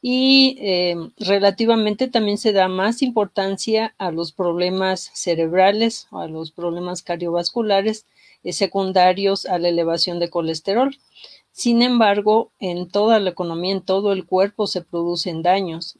[0.00, 6.52] Y eh, relativamente también se da más importancia a los problemas cerebrales o a los
[6.52, 8.04] problemas cardiovasculares
[8.52, 10.96] secundarios a la elevación de colesterol.
[11.52, 15.96] Sin embargo, en toda la economía, en todo el cuerpo se producen daños.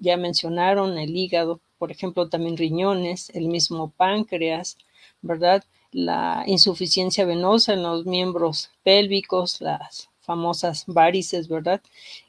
[0.00, 4.76] Ya mencionaron el hígado, por ejemplo, también riñones, el mismo páncreas,
[5.22, 5.64] ¿verdad?
[5.92, 11.80] La insuficiencia venosa en los miembros pélvicos, las famosas varices, ¿verdad?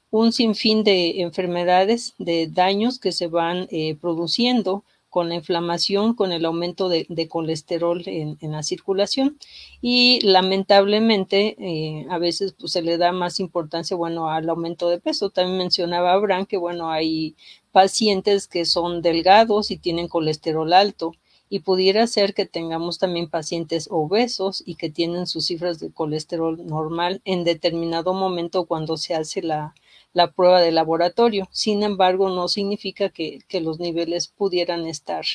[0.09, 6.31] Un sinfín de enfermedades, de daños que se van eh, produciendo con la inflamación, con
[6.31, 9.37] el aumento de, colesterol en, la circulación
[9.81, 14.99] y lamentablemente eh, a veces pues, se le da más importancia, bueno, al aumento de
[14.99, 15.29] peso.
[15.29, 17.35] También mencionaba Abraham que, bueno, hay
[17.71, 21.13] pacientes que son delgados y tienen colesterol alto
[21.49, 26.65] y pudiera ser que tengamos también pacientes obesos y que tienen sus cifras de colesterol
[26.67, 29.73] normal en determinado momento cuando se hace la,
[30.13, 31.47] la prueba de laboratorio.
[31.51, 35.25] Sin embargo, no significa que, los niveles pudieran estar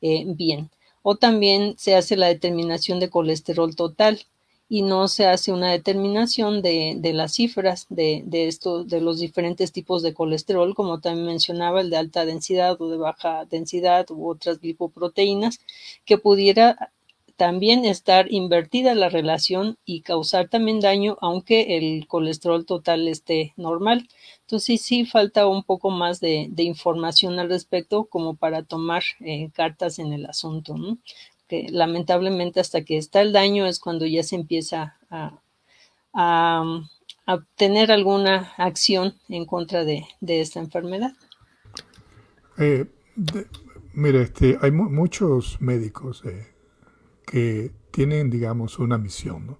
[0.00, 0.70] eh, bien.
[1.02, 4.20] O también se hace la determinación de colesterol total
[4.68, 8.52] y no se hace una determinación de, las cifras de, de,
[8.86, 12.96] de los diferentes tipos de colesterol, como también mencionaba, el de alta densidad o de
[12.96, 15.60] baja densidad u otras lipoproteínas,
[16.06, 16.92] que pudiera
[17.36, 24.08] también estar invertida la relación y causar también daño aunque el colesterol total esté normal.
[24.42, 29.98] Entonces sí, falta un poco más de, información al respecto como para tomar eh, cartas
[29.98, 30.76] en el asunto.
[31.48, 35.38] Que lamentablemente hasta que está el daño es cuando ya se empieza a,
[37.56, 41.12] tener alguna acción en contra de, esta enfermedad.
[42.58, 42.86] Eh,
[43.92, 46.53] mira, este, hay muchos médicos eh,
[47.24, 49.56] que tienen, digamos, una misión,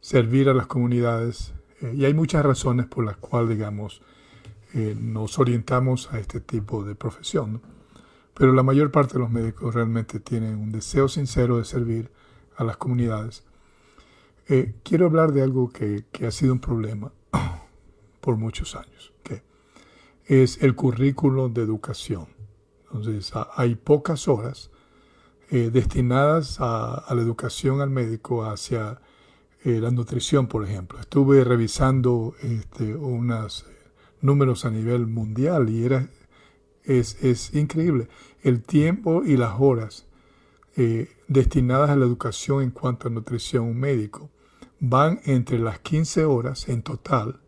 [0.00, 1.54] servir a las comunidades.
[1.80, 4.02] Eh, y hay muchas razones por las cuales, digamos,
[4.74, 7.62] eh, nos orientamos a este tipo de profesión.
[8.34, 12.10] Pero la mayor parte de los médicos realmente tienen un deseo sincero de servir
[12.56, 13.44] a las comunidades.
[14.48, 17.12] Eh, quiero hablar de algo que, que, ha sido un problema
[18.20, 19.42] por muchos años, que
[20.26, 22.26] es el currículo de educación.
[22.92, 24.70] Entonces, hay pocas horas
[25.54, 29.00] eh, destinadas a, la educación al médico hacia
[29.62, 30.98] eh, la nutrición, por ejemplo.
[30.98, 33.64] Estuve revisando este, unos
[34.20, 36.08] números a nivel mundial y era,
[36.82, 38.08] es, es increíble
[38.42, 40.06] el tiempo y las horas
[40.76, 44.30] eh, destinadas a la educación en cuanto a nutrición médico
[44.80, 47.38] van entre las 15 horas en total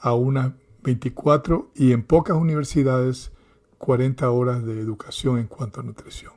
[0.00, 0.52] a unas
[0.82, 3.32] 24 y en pocas universidades
[3.78, 6.35] 40 horas de educación en cuanto a nutrición.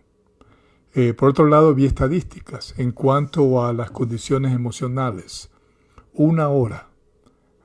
[0.95, 5.51] Eh, por otro lado, vi estadísticas en cuanto a las condiciones emocionales.
[6.13, 6.89] Una hora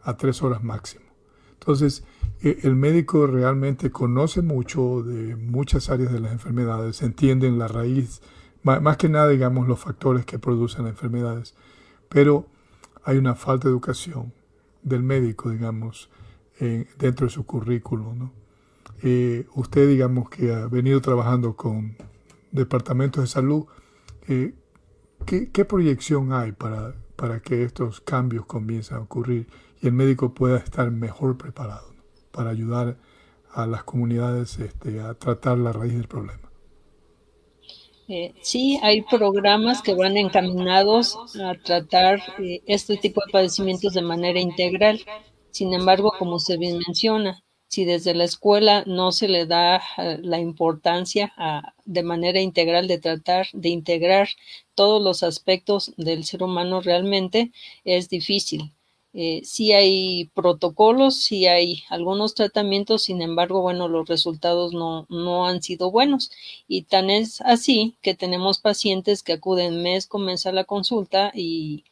[0.02, 1.04] a tres horas máximo.
[1.54, 2.04] Entonces,
[2.42, 8.20] eh, el médico realmente conoce mucho de muchas áreas de las enfermedades, entiende la raíz,
[8.62, 11.54] más, que nada, digamos, los factores que producen las enfermedades.
[12.08, 12.46] Pero
[13.04, 14.32] hay una falta de educación
[14.82, 16.10] del médico, digamos,
[16.98, 18.32] dentro de su currículo.
[19.02, 21.96] Eh, usted, digamos, que ha venido trabajando con
[22.54, 23.66] departamentos de salud,
[24.28, 24.54] eh,
[25.26, 29.48] ¿qué, proyección hay para, para que estos cambios comiencen a ocurrir
[29.82, 31.94] y el médico pueda estar mejor preparado
[32.30, 32.96] para ayudar
[33.52, 36.50] a las comunidades este, a tratar la raíz del problema?
[38.06, 44.02] Eh, sí, hay programas que van encaminados a tratar eh, este tipo de padecimientos de
[44.02, 45.00] manera integral.
[45.50, 47.43] Sin embargo, como se bien menciona,
[47.74, 51.32] si desde la escuela no se le da eh, la importancia
[51.84, 54.28] de manera integral de tratar de integrar
[54.76, 57.50] todos los aspectos del ser humano realmente,
[57.84, 58.72] es difícil.
[59.12, 65.46] Eh, sí hay protocolos, sí hay algunos tratamientos, sin embargo, bueno, los resultados no, no
[65.46, 66.30] han sido buenos.
[66.68, 71.32] Y tan es así que tenemos pacientes que acuden mes con mes a la consulta
[71.34, 71.84] y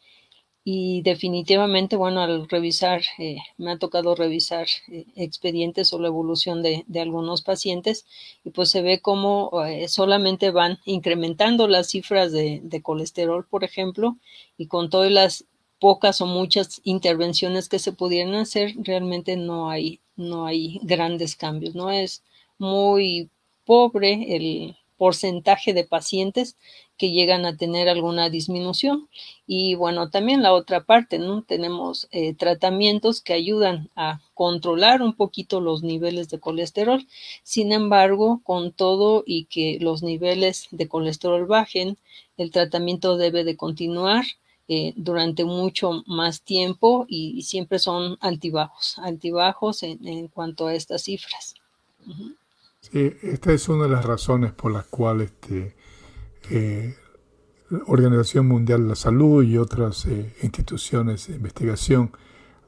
[0.64, 6.62] y definitivamente, bueno, al revisar, eh, me ha tocado revisar eh, expedientes o la evolución
[6.62, 8.06] de, algunos pacientes
[8.44, 13.64] y pues se ve cómo eh, solamente van incrementando las cifras de, de, colesterol, por
[13.64, 14.16] ejemplo,
[14.56, 15.44] y con todas las
[15.80, 21.74] pocas o muchas intervenciones que se pudieran hacer, realmente no hay, no hay grandes cambios,
[21.74, 21.90] ¿no?
[21.90, 22.22] Es
[22.58, 23.28] muy
[23.64, 26.56] pobre el porcentaje de pacientes
[27.02, 29.08] que llegan a tener alguna disminución.
[29.44, 31.42] Y bueno, también la otra parte, ¿no?
[31.42, 37.04] Tenemos eh, tratamientos que ayudan a controlar un poquito los niveles de colesterol.
[37.42, 41.98] Sin embargo, con todo y que los niveles de colesterol bajen,
[42.36, 44.24] el tratamiento debe de continuar
[44.68, 51.56] eh, durante mucho más tiempo y, siempre son altibajos, altibajos en, cuanto a estas cifras.
[52.80, 55.81] Sí, esta es una de las razones por las cuales este,
[56.50, 56.96] eh,
[57.86, 62.12] Organización Mundial de la Salud y otras eh, instituciones de investigación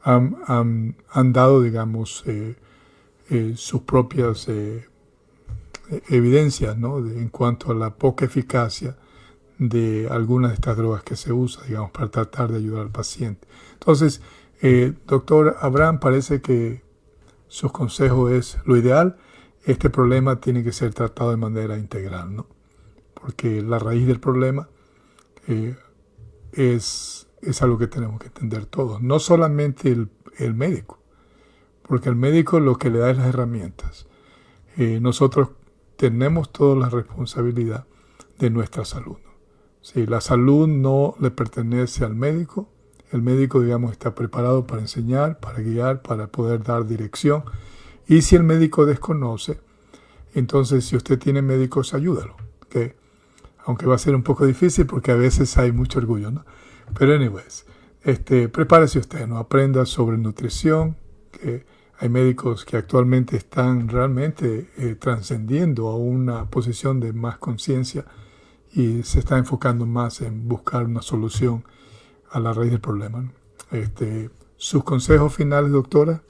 [0.03, 0.97] han,
[1.33, 2.57] dado, digamos, eh,
[3.57, 4.49] sus propias
[6.09, 6.99] evidencias ¿no?
[6.99, 8.97] en cuanto a la poca eficacia
[9.59, 13.47] de algunas de estas drogas que se usan, digamos, para tratar de ayudar al paciente.
[13.75, 14.21] Entonces,
[14.61, 16.83] eh, doctor Abraham, parece que
[17.49, 19.17] su consejo es lo ideal.
[19.65, 22.47] Este problema tiene que ser tratado de manera integral, ¿no?
[23.25, 24.69] Porque la raíz del problema
[25.49, 25.75] eh,
[26.53, 30.99] es, es algo que tenemos que entender todos, no solamente el, el médico,
[31.89, 34.07] porque el médico lo que le da es las herramientas.
[34.77, 35.49] Eh, nosotros
[35.97, 37.87] tenemos toda la responsabilidad
[38.39, 39.17] de nuestra salud.
[39.81, 42.69] Si la salud no le pertenece al médico,
[43.11, 47.45] el médico, digamos, está preparado para enseñar, para guiar, para poder dar dirección.
[48.07, 49.61] Y si el médico desconoce,
[50.35, 52.37] entonces si usted tiene médicos, ayúdalo.
[52.69, 53.03] que
[53.65, 56.45] Aunque va a ser un poco difícil porque a veces hay mucho orgullo, ¿no?
[56.99, 57.65] Pero anyways,
[58.03, 59.39] este, prepárese usted, ¿no?
[59.39, 60.97] Aprenda sobre nutrición,
[61.33, 61.65] que
[61.99, 68.05] hay médicos que actualmente están realmente eh, trascendiendo a una posición de más conciencia
[68.73, 71.65] y se está enfocando más en buscar una solución
[72.31, 73.31] a la raíz del problema.
[73.71, 76.23] Este, ¿Sus consejos finales, doctora?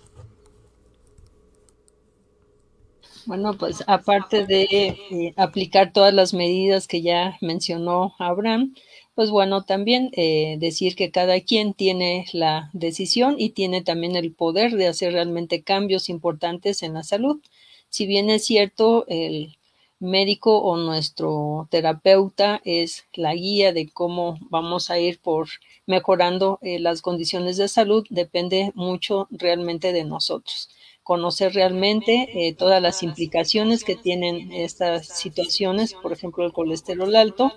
[3.26, 4.64] Bueno, pues aparte de
[5.10, 8.74] eh, aplicar todas las medidas que ya mencionó Abraham,
[9.14, 14.32] pues bueno, también eh, decir que cada quien tiene la decisión y tiene también el
[14.32, 17.40] poder de hacer realmente cambios importantes en la salud.
[17.88, 19.56] Si bien es cierto, el
[20.00, 25.48] médico o nuestro terapeuta es la guía de cómo vamos a ir por
[25.86, 30.68] mejorando eh, las condiciones de salud, depende mucho realmente de nosotros
[31.04, 37.52] conocer realmente eh, todas las implicaciones que tienen estas situaciones, por ejemplo, el colesterol alto,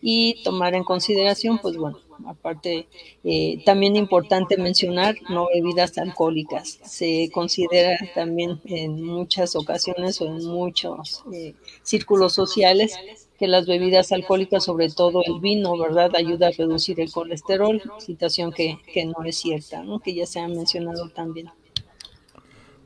[0.00, 2.86] y tomar en consideración, pues bueno, aparte,
[3.24, 6.78] eh, también importante mencionar no bebidas alcohólicas.
[6.84, 12.94] Se considera también en muchas ocasiones o en muchos eh, círculos sociales
[13.38, 18.52] que las bebidas alcohólicas, sobre todo el vino, ¿verdad?, ayuda a reducir el colesterol, situación
[18.52, 20.00] que, que no es cierta, ¿no?
[20.00, 21.50] que ya se ha mencionado también.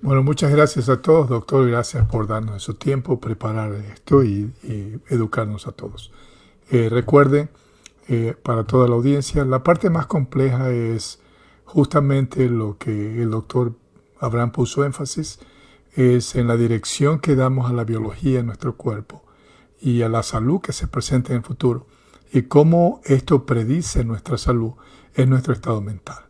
[0.02, 1.68] Bueno, muchas gracias a todos, doctor.
[1.68, 4.50] Gracias por darnos su tiempo, preparar esto y
[5.10, 6.10] educarnos a todos.
[6.70, 7.50] Eh, recuerden,
[8.08, 11.20] eh, para toda la audiencia, la parte más compleja es
[11.66, 13.74] justamente lo que el doctor
[14.18, 15.38] Abraham puso énfasis,
[15.94, 19.22] es en la dirección que damos a la biología en nuestro cuerpo
[19.82, 21.86] y a la salud que se presenta en el futuro
[22.32, 24.72] y cómo esto predice nuestra salud
[25.14, 26.29] en nuestro estado mental.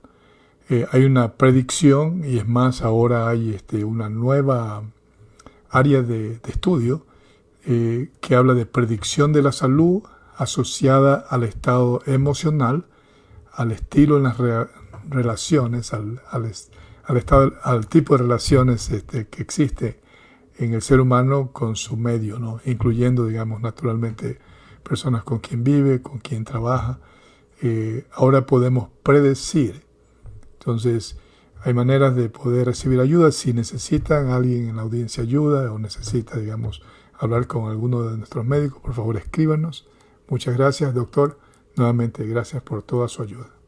[0.70, 4.84] Eh, hay una predicción y es más, ahora hay este, una nueva
[5.68, 7.04] área de, estudio
[7.62, 10.02] que habla de predicción de la salud
[10.36, 12.86] asociada al estado emocional,
[13.52, 14.38] al estilo en las
[15.08, 16.20] relaciones, al,
[17.16, 20.00] estado, al tipo de relaciones este, que existe
[20.56, 22.60] en el ser humano con su medio, ¿no?
[22.64, 24.38] incluyendo, digamos, naturalmente
[24.82, 26.98] personas con quien vive, con quien trabaja.
[27.62, 29.89] Eh, ahora podemos predecir.
[30.60, 31.16] Entonces,
[31.62, 33.32] hay maneras de poder recibir ayuda.
[33.32, 36.82] Si necesitan alguien en la audiencia ayuda o necesita, digamos,
[37.18, 39.88] hablar con alguno de nuestros médicos, por favor escríbanos.
[40.28, 41.38] Muchas gracias, doctor.
[41.76, 43.59] Nuevamente, gracias por toda su ayuda.